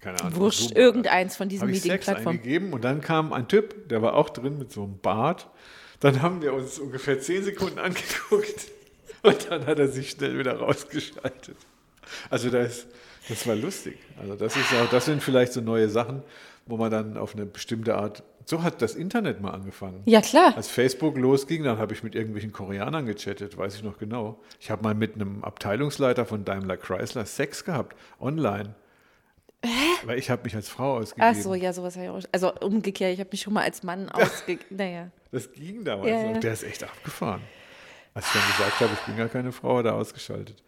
keine 0.00 0.20
Ahnung. 0.20 0.40
Wurscht, 0.40 0.70
Zoom 0.70 0.76
irgendeins 0.76 1.36
von 1.36 1.48
diesen 1.48 1.70
Meeting-Plattformen. 1.70 2.72
und 2.72 2.82
dann 2.82 3.00
kam 3.00 3.32
ein 3.32 3.46
Typ, 3.46 3.88
der 3.88 4.02
war 4.02 4.14
auch 4.14 4.30
drin 4.30 4.58
mit 4.58 4.72
so 4.72 4.82
einem 4.82 4.98
Bart. 4.98 5.48
Dann 6.00 6.20
haben 6.20 6.42
wir 6.42 6.52
uns 6.52 6.78
ungefähr 6.78 7.20
zehn 7.20 7.44
Sekunden 7.44 7.78
angeguckt 7.78 8.68
und 9.22 9.50
dann 9.50 9.66
hat 9.66 9.78
er 9.78 9.88
sich 9.88 10.10
schnell 10.10 10.38
wieder 10.38 10.56
rausgeschaltet. 10.58 11.56
Also 12.30 12.50
das, 12.50 12.86
das 13.28 13.46
war 13.46 13.54
lustig. 13.54 13.98
Also 14.20 14.34
das 14.34 14.56
ist 14.56 14.72
auch, 14.74 14.90
das 14.90 15.04
sind 15.04 15.22
vielleicht 15.22 15.52
so 15.52 15.60
neue 15.60 15.88
Sachen, 15.88 16.22
wo 16.66 16.76
man 16.76 16.90
dann 16.90 17.16
auf 17.16 17.34
eine 17.34 17.46
bestimmte 17.46 17.96
Art. 17.96 18.22
So 18.48 18.62
hat 18.62 18.80
das 18.80 18.94
Internet 18.94 19.42
mal 19.42 19.50
angefangen. 19.50 20.00
Ja, 20.06 20.22
klar. 20.22 20.56
Als 20.56 20.68
Facebook 20.70 21.18
losging, 21.18 21.64
dann 21.64 21.76
habe 21.76 21.92
ich 21.92 22.02
mit 22.02 22.14
irgendwelchen 22.14 22.50
Koreanern 22.50 23.04
gechattet, 23.04 23.58
weiß 23.58 23.74
ich 23.74 23.82
noch 23.82 23.98
genau. 23.98 24.40
Ich 24.58 24.70
habe 24.70 24.82
mal 24.82 24.94
mit 24.94 25.16
einem 25.16 25.44
Abteilungsleiter 25.44 26.24
von 26.24 26.46
Daimler 26.46 26.78
Chrysler 26.78 27.26
Sex 27.26 27.62
gehabt, 27.66 27.94
online. 28.18 28.74
Weil 30.04 30.18
ich 30.18 30.30
habe 30.30 30.44
mich 30.44 30.56
als 30.56 30.70
Frau 30.70 30.96
ausgegeben. 30.96 31.28
Ach 31.30 31.38
so, 31.38 31.52
ja, 31.54 31.74
sowas 31.74 31.96
habe 31.96 32.06
ich 32.06 32.10
auch. 32.10 32.22
Also 32.32 32.54
umgekehrt, 32.54 33.12
ich 33.12 33.20
habe 33.20 33.28
mich 33.30 33.42
schon 33.42 33.52
mal 33.52 33.64
als 33.64 33.82
Mann 33.82 34.08
ausgegeben. 34.12 34.64
Naja. 34.76 35.10
Das 35.30 35.52
ging 35.52 35.84
damals 35.84 36.08
Ja, 36.08 36.22
noch. 36.22 36.32
ja. 36.36 36.40
Der 36.40 36.52
ist 36.54 36.62
echt 36.62 36.82
abgefahren. 36.84 37.42
Als 38.14 38.28
ich 38.28 38.32
dann 38.32 38.50
gesagt 38.56 38.80
habe, 38.80 38.90
ich 38.94 39.00
bin 39.00 39.16
gar 39.18 39.28
keine 39.28 39.52
Frau, 39.52 39.82
er 39.82 39.94
ausgeschaltet. 39.94 40.62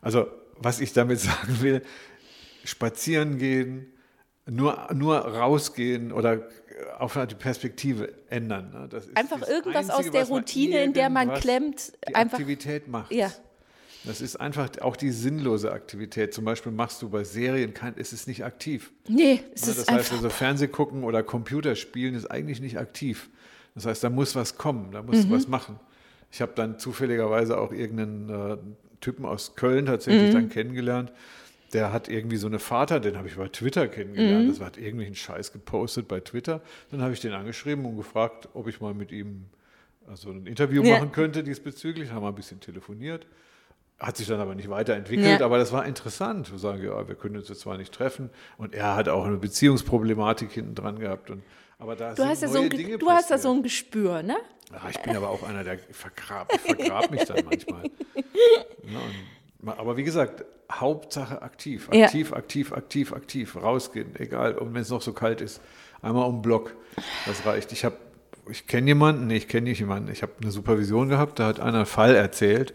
Also, 0.00 0.28
was 0.58 0.78
ich 0.78 0.92
damit 0.92 1.18
sagen 1.30 1.60
will, 1.60 1.82
spazieren 2.62 3.38
gehen, 3.38 3.92
nur, 4.46 4.88
nur 4.92 5.16
rausgehen 5.16 6.12
oder 6.12 6.42
auf 6.98 7.18
die 7.28 7.34
Perspektive 7.34 8.12
ändern. 8.28 8.70
Ne? 8.72 8.88
Das 8.90 9.06
ist 9.06 9.16
Einfach 9.16 9.40
das 9.40 9.48
irgendwas 9.48 9.90
aus 9.90 9.96
Einzige, 9.98 10.12
der 10.12 10.22
was 10.22 10.28
man 10.30 10.38
Routine, 10.40 10.84
in 10.84 10.92
der 10.92 11.10
man 11.10 11.34
klemmt, 11.34 11.92
Die 12.08 12.14
einfach- 12.14 12.38
Aktivität 12.38 12.88
macht. 12.88 13.12
Ja. 13.12 13.30
Das 14.04 14.20
ist 14.20 14.36
einfach 14.36 14.68
auch 14.82 14.96
die 14.96 15.10
sinnlose 15.10 15.72
Aktivität. 15.72 16.34
Zum 16.34 16.44
Beispiel 16.44 16.72
machst 16.72 17.00
du 17.00 17.08
bei 17.08 17.24
Serien, 17.24 17.72
kein, 17.72 17.94
ist 17.94 18.12
es 18.12 18.26
nicht 18.26 18.44
aktiv. 18.44 18.92
Nee, 19.08 19.40
es 19.54 19.62
Ne, 19.64 19.70
ist 19.70 19.78
das 19.78 19.88
heißt 19.88 19.90
einfach. 19.90 20.16
also, 20.16 20.28
Fernseh 20.28 20.68
gucken 20.68 21.04
oder 21.04 21.22
Computerspielen 21.22 22.14
ist 22.14 22.26
eigentlich 22.30 22.60
nicht 22.60 22.78
aktiv. 22.78 23.30
Das 23.74 23.86
heißt, 23.86 24.04
da 24.04 24.10
muss 24.10 24.34
was 24.34 24.58
kommen, 24.58 24.90
da 24.92 25.00
Mhm. 25.00 25.06
muss 25.08 25.30
was 25.30 25.48
machen. 25.48 25.80
Ich 26.30 26.42
habe 26.42 26.52
dann 26.54 26.78
zufälligerweise 26.78 27.56
auch 27.56 27.72
irgendeinen 27.72 28.28
äh, 28.28 28.56
Typen 29.00 29.24
aus 29.24 29.54
Köln 29.56 29.86
tatsächlich 29.86 30.30
Mhm. 30.30 30.34
dann 30.34 30.48
kennengelernt. 30.50 31.12
Der 31.74 31.92
hat 31.92 32.08
irgendwie 32.08 32.36
so 32.36 32.46
eine 32.46 32.58
Vater, 32.58 33.00
den 33.00 33.16
habe 33.18 33.28
ich 33.28 33.36
bei 33.36 33.48
Twitter 33.48 33.88
kennengelernt. 33.88 34.44
Mhm. 34.46 34.48
Das 34.48 34.60
hat 34.60 34.78
irgendwelchen 34.78 35.14
Scheiß 35.16 35.52
gepostet 35.52 36.08
bei 36.08 36.20
Twitter. 36.20 36.62
Dann 36.90 37.02
habe 37.02 37.12
ich 37.12 37.20
den 37.20 37.32
angeschrieben 37.32 37.84
und 37.84 37.96
gefragt, 37.96 38.48
ob 38.54 38.68
ich 38.68 38.80
mal 38.80 38.94
mit 38.94 39.12
ihm 39.12 39.46
also 40.06 40.30
ein 40.30 40.46
Interview 40.46 40.82
Ja. 40.82 40.94
machen 40.98 41.12
könnte 41.12 41.42
diesbezüglich. 41.42 42.10
Haben 42.12 42.22
wir 42.22 42.28
ein 42.28 42.34
bisschen 42.34 42.60
telefoniert. 42.60 43.26
Hat 43.98 44.16
sich 44.16 44.26
dann 44.26 44.40
aber 44.40 44.54
nicht 44.54 44.68
weiterentwickelt, 44.70 45.40
Ja. 45.40 45.44
aber 45.46 45.56
das 45.58 45.72
war 45.72 45.84
interessant. 45.86 46.50
Wir 46.50 46.58
sagen, 46.58 46.82
ja, 46.82 47.06
wir 47.08 47.14
können 47.14 47.36
uns 47.36 47.48
jetzt 47.48 47.60
zwar 47.60 47.76
nicht 47.76 47.92
treffen 47.92 48.30
und 48.58 48.74
er 48.74 48.96
hat 48.96 49.08
auch 49.08 49.24
eine 49.24 49.36
Beziehungsproblematik 49.36 50.50
hinten 50.52 50.74
dran 50.74 50.98
gehabt. 50.98 51.30
Und, 51.30 51.42
aber 51.78 51.94
da 51.96 52.12
Du 52.14 52.24
hast 52.24 52.42
ja 52.42 52.48
so 52.48 52.60
ein, 52.60 52.70
Dinge 52.70 52.84
Ge- 52.84 52.98
du 52.98 53.08
hast 53.10 53.24
passiert. 53.28 53.40
so 53.42 53.52
ein 53.52 53.62
Gespür, 53.62 54.22
ne? 54.22 54.36
Ja, 54.72 54.88
ich 54.90 55.00
bin 55.00 55.16
aber 55.16 55.28
auch 55.28 55.42
einer, 55.44 55.62
der 55.62 55.78
vergrab, 55.78 56.52
ich 56.54 56.60
vergrab 56.60 57.10
mich 57.10 57.24
dann 57.24 57.44
manchmal. 57.44 57.84
Ja, 57.84 58.20
und, 58.98 59.14
aber 59.68 59.96
wie 59.96 60.04
gesagt, 60.04 60.44
Hauptsache 60.70 61.42
aktiv, 61.42 61.88
Ja. 61.92 62.06
aktiv, 62.06 62.32
aktiv, 62.32 62.72
aktiv, 62.72 63.12
aktiv, 63.12 63.56
rausgehen, 63.56 64.14
egal, 64.18 64.54
und 64.56 64.74
wenn 64.74 64.82
es 64.82 64.90
noch 64.90 65.02
so 65.02 65.12
kalt 65.12 65.40
ist, 65.40 65.60
einmal 66.02 66.26
um 66.26 66.36
den 66.36 66.42
Block, 66.42 66.74
das 67.26 67.44
reicht. 67.46 67.72
Ich 67.72 67.84
habe, 67.84 67.96
ich 68.50 68.66
kenne 68.66 68.88
jemanden, 68.88 69.26
nee, 69.26 69.36
ich 69.36 69.48
kenne 69.48 69.68
nicht 69.68 69.78
jemanden, 69.80 70.10
ich 70.10 70.22
habe 70.22 70.32
eine 70.40 70.50
Supervision 70.50 71.08
gehabt, 71.08 71.38
da 71.38 71.46
hat 71.46 71.60
einer 71.60 71.78
einen 71.78 71.86
Fall 71.86 72.14
erzählt 72.14 72.74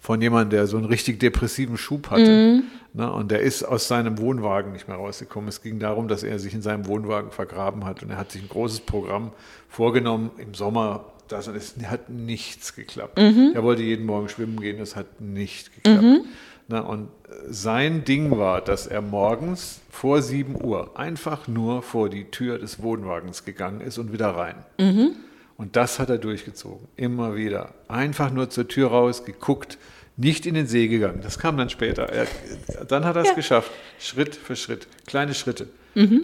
von 0.00 0.20
jemandem, 0.22 0.50
der 0.50 0.66
so 0.68 0.76
einen 0.76 0.86
richtig 0.86 1.18
depressiven 1.18 1.76
Schub 1.76 2.10
hatte. 2.10 2.62
Ne, 2.94 3.12
und 3.12 3.30
der 3.30 3.40
ist 3.40 3.64
aus 3.64 3.86
seinem 3.88 4.18
Wohnwagen 4.18 4.72
nicht 4.72 4.88
mehr 4.88 4.96
rausgekommen. 4.96 5.48
Es 5.48 5.60
ging 5.60 5.78
darum, 5.78 6.08
dass 6.08 6.22
er 6.22 6.38
sich 6.38 6.54
in 6.54 6.62
seinem 6.62 6.86
Wohnwagen 6.86 7.30
vergraben 7.32 7.84
hat 7.84 8.02
und 8.02 8.10
er 8.10 8.16
hat 8.16 8.30
sich 8.32 8.42
ein 8.42 8.48
großes 8.48 8.80
Programm 8.80 9.32
vorgenommen 9.68 10.30
im 10.38 10.54
Sommer. 10.54 11.04
Das 11.28 11.46
es 11.46 11.74
hat 11.84 12.08
nichts 12.10 12.74
geklappt. 12.74 13.18
Er 13.18 13.62
wollte 13.62 13.82
jeden 13.82 14.06
Morgen 14.06 14.28
schwimmen 14.28 14.60
gehen, 14.60 14.80
es 14.80 14.96
hat 14.96 15.20
nicht 15.20 15.74
geklappt. 15.74 16.26
Na, 16.68 16.80
und 16.80 17.08
sein 17.48 18.04
Ding 18.04 18.36
war, 18.36 18.60
dass 18.60 18.86
er 18.86 19.00
morgens 19.00 19.80
vor 19.90 20.20
7 20.20 20.62
Uhr 20.62 20.98
einfach 20.98 21.48
nur 21.48 21.82
vor 21.82 22.10
die 22.10 22.24
Tür 22.24 22.58
des 22.58 22.82
Wohnwagens 22.82 23.44
gegangen 23.44 23.80
ist 23.80 23.96
und 23.98 24.12
wieder 24.12 24.28
rein. 24.28 24.56
Und 25.56 25.76
das 25.76 25.98
hat 25.98 26.08
er 26.08 26.18
durchgezogen, 26.18 26.86
immer 26.96 27.34
wieder. 27.36 27.74
Einfach 27.88 28.30
nur 28.30 28.48
zur 28.50 28.68
Tür 28.68 28.88
raus, 28.88 29.24
geguckt, 29.24 29.78
nicht 30.18 30.44
in 30.44 30.54
den 30.54 30.66
See 30.66 30.88
gegangen. 30.88 31.20
Das 31.22 31.38
kam 31.38 31.56
dann 31.56 31.70
später. 31.70 32.10
Er, 32.10 32.26
dann 32.86 33.06
hat 33.06 33.16
er 33.16 33.22
es 33.22 33.34
geschafft, 33.34 33.70
Schritt 33.98 34.34
für 34.36 34.56
Schritt, 34.56 34.86
kleine 35.06 35.32
Schritte. 35.32 35.68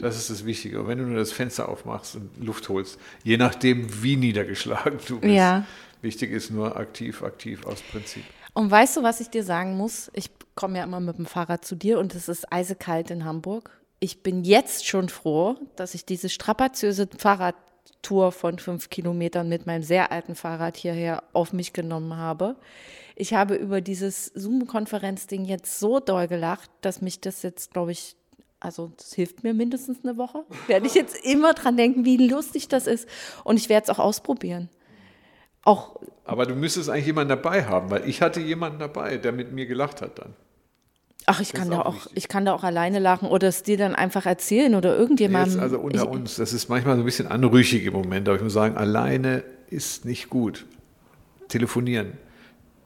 Das 0.02 0.16
ist 0.16 0.30
das 0.30 0.44
Wichtige. 0.44 0.80
Und 0.80 0.88
wenn 0.88 0.98
du 0.98 1.04
nur 1.04 1.16
das 1.16 1.32
Fenster 1.32 1.68
aufmachst 1.68 2.14
und 2.14 2.30
Luft 2.44 2.68
holst, 2.68 2.98
je 3.24 3.36
nachdem, 3.36 4.04
wie 4.04 4.16
niedergeschlagen 4.16 4.98
du 5.08 5.18
bist. 5.18 5.34
Ja. 5.34 5.66
Wichtig 6.00 6.30
ist 6.30 6.50
nur 6.50 6.76
aktiv, 6.76 7.22
aktiv 7.22 7.66
aus 7.66 7.82
Prinzip. 7.82 8.22
Und 8.52 8.70
weißt 8.70 8.96
du, 8.96 9.02
was 9.02 9.20
ich 9.20 9.30
dir 9.30 9.42
sagen 9.42 9.76
muss? 9.76 10.10
Ich 10.14 10.30
komme 10.54 10.78
ja 10.78 10.84
immer 10.84 11.00
mit 11.00 11.18
dem 11.18 11.26
Fahrrad 11.26 11.64
zu 11.64 11.74
dir 11.74 11.98
und 11.98 12.14
es 12.14 12.28
ist 12.28 12.52
eisekalt 12.52 13.10
in 13.10 13.24
Hamburg. 13.24 13.70
Ich 13.98 14.22
bin 14.22 14.44
jetzt 14.44 14.86
schon 14.86 15.08
froh, 15.08 15.56
dass 15.74 15.94
ich 15.94 16.04
diese 16.04 16.28
strapaziöse 16.28 17.08
Fahrradtour 17.18 18.30
von 18.30 18.58
fünf 18.60 18.90
Kilometern 18.90 19.48
mit 19.48 19.66
meinem 19.66 19.82
sehr 19.82 20.12
alten 20.12 20.36
Fahrrad 20.36 20.76
hierher 20.76 21.24
auf 21.32 21.52
mich 21.52 21.72
genommen 21.72 22.16
habe. 22.16 22.54
Ich 23.16 23.32
habe 23.34 23.54
über 23.54 23.80
dieses 23.80 24.26
Zoom-Konferenz-Ding 24.34 25.44
jetzt 25.44 25.78
so 25.78 26.00
doll 26.00 26.26
gelacht, 26.26 26.70
dass 26.80 27.00
mich 27.00 27.20
das 27.20 27.42
jetzt, 27.42 27.72
glaube 27.72 27.92
ich, 27.92 28.16
also 28.58 28.92
das 28.96 29.12
hilft 29.12 29.44
mir 29.44 29.54
mindestens 29.54 29.98
eine 30.02 30.16
Woche. 30.16 30.44
Werde 30.66 30.86
ich 30.86 30.94
jetzt 30.94 31.24
immer 31.24 31.52
dran 31.54 31.76
denken, 31.76 32.04
wie 32.04 32.28
lustig 32.28 32.66
das 32.68 32.86
ist. 32.86 33.08
Und 33.44 33.56
ich 33.58 33.68
werde 33.68 33.84
es 33.84 33.90
auch 33.90 33.98
ausprobieren. 33.98 34.68
Auch 35.62 36.00
Aber 36.24 36.46
du 36.46 36.54
müsstest 36.54 36.90
eigentlich 36.90 37.06
jemanden 37.06 37.30
dabei 37.30 37.64
haben, 37.64 37.90
weil 37.90 38.08
ich 38.08 38.20
hatte 38.20 38.40
jemanden 38.40 38.78
dabei, 38.78 39.16
der 39.16 39.32
mit 39.32 39.52
mir 39.52 39.66
gelacht 39.66 40.02
hat 40.02 40.18
dann. 40.18 40.34
Ach, 41.26 41.40
ich 41.40 41.52
Das 41.52 41.60
kann 41.60 41.70
da 41.70 41.80
auch 41.80 41.86
auch, 41.86 41.94
wichtig. 41.94 42.12
ich 42.16 42.28
kann 42.28 42.44
da 42.44 42.52
auch 42.52 42.64
alleine 42.64 42.98
lachen 42.98 43.28
oder 43.28 43.48
es 43.48 43.62
dir 43.62 43.78
dann 43.78 43.94
einfach 43.94 44.26
erzählen 44.26 44.74
oder 44.74 44.94
irgendjemandem. 44.96 45.54
Jetzt 45.54 45.62
also 45.62 45.78
unter 45.78 46.02
ich, 46.02 46.08
uns, 46.08 46.36
das 46.36 46.52
ist 46.52 46.68
manchmal 46.68 46.96
so 46.96 47.02
ein 47.02 47.04
bisschen 47.06 47.28
anrüchig 47.28 47.84
im 47.86 47.94
Moment, 47.94 48.28
aber 48.28 48.36
ich 48.36 48.42
muss 48.42 48.52
sagen, 48.52 48.76
alleine 48.76 49.42
ist 49.70 50.04
nicht 50.04 50.28
gut. 50.28 50.66
Telefonieren, 51.48 52.12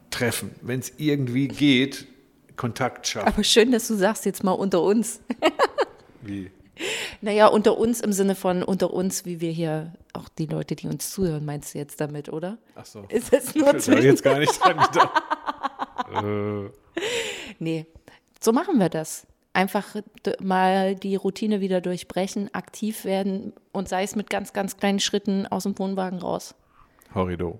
treffen, 0.09 0.51
wenn 0.61 0.79
es 0.79 0.93
irgendwie 0.97 1.47
geht, 1.47 2.07
Kontakt 2.55 3.07
schaffen. 3.07 3.27
Aber 3.27 3.43
schön, 3.43 3.71
dass 3.71 3.87
du 3.87 3.95
sagst 3.95 4.25
jetzt 4.25 4.43
mal 4.43 4.51
unter 4.51 4.81
uns. 4.81 5.21
Wie? 6.21 6.51
Naja, 7.21 7.47
unter 7.47 7.77
uns 7.77 8.01
im 8.01 8.13
Sinne 8.13 8.35
von 8.35 8.63
unter 8.63 8.93
uns, 8.93 9.25
wie 9.25 9.41
wir 9.41 9.51
hier, 9.51 9.93
auch 10.13 10.29
die 10.29 10.45
Leute, 10.45 10.75
die 10.75 10.87
uns 10.87 11.11
zuhören, 11.11 11.43
meinst 11.43 11.73
du 11.73 11.77
jetzt 11.77 11.99
damit, 11.99 12.29
oder? 12.29 12.57
Ach 12.75 12.85
so. 12.85 13.03
Ist 13.09 13.33
es 13.33 13.53
nur 13.53 13.67
habe 13.67 13.77
ich 13.77 13.87
jetzt 13.87 14.23
gar 14.23 14.39
nicht 14.39 14.57
dran 14.63 14.77
gedacht. 14.77 15.23
äh, 16.23 16.69
Nee, 17.59 17.85
so 18.39 18.53
machen 18.53 18.77
wir 18.79 18.89
das. 18.89 19.27
Einfach 19.51 19.95
mal 20.41 20.95
die 20.95 21.15
Routine 21.15 21.59
wieder 21.59 21.81
durchbrechen, 21.81 22.53
aktiv 22.53 23.03
werden 23.03 23.51
und 23.73 23.89
sei 23.89 24.03
es 24.03 24.15
mit 24.15 24.29
ganz, 24.29 24.53
ganz 24.53 24.77
kleinen 24.77 24.99
Schritten 24.99 25.47
aus 25.47 25.63
dem 25.63 25.77
Wohnwagen 25.77 26.19
raus. 26.19 26.55
Horrido. 27.13 27.59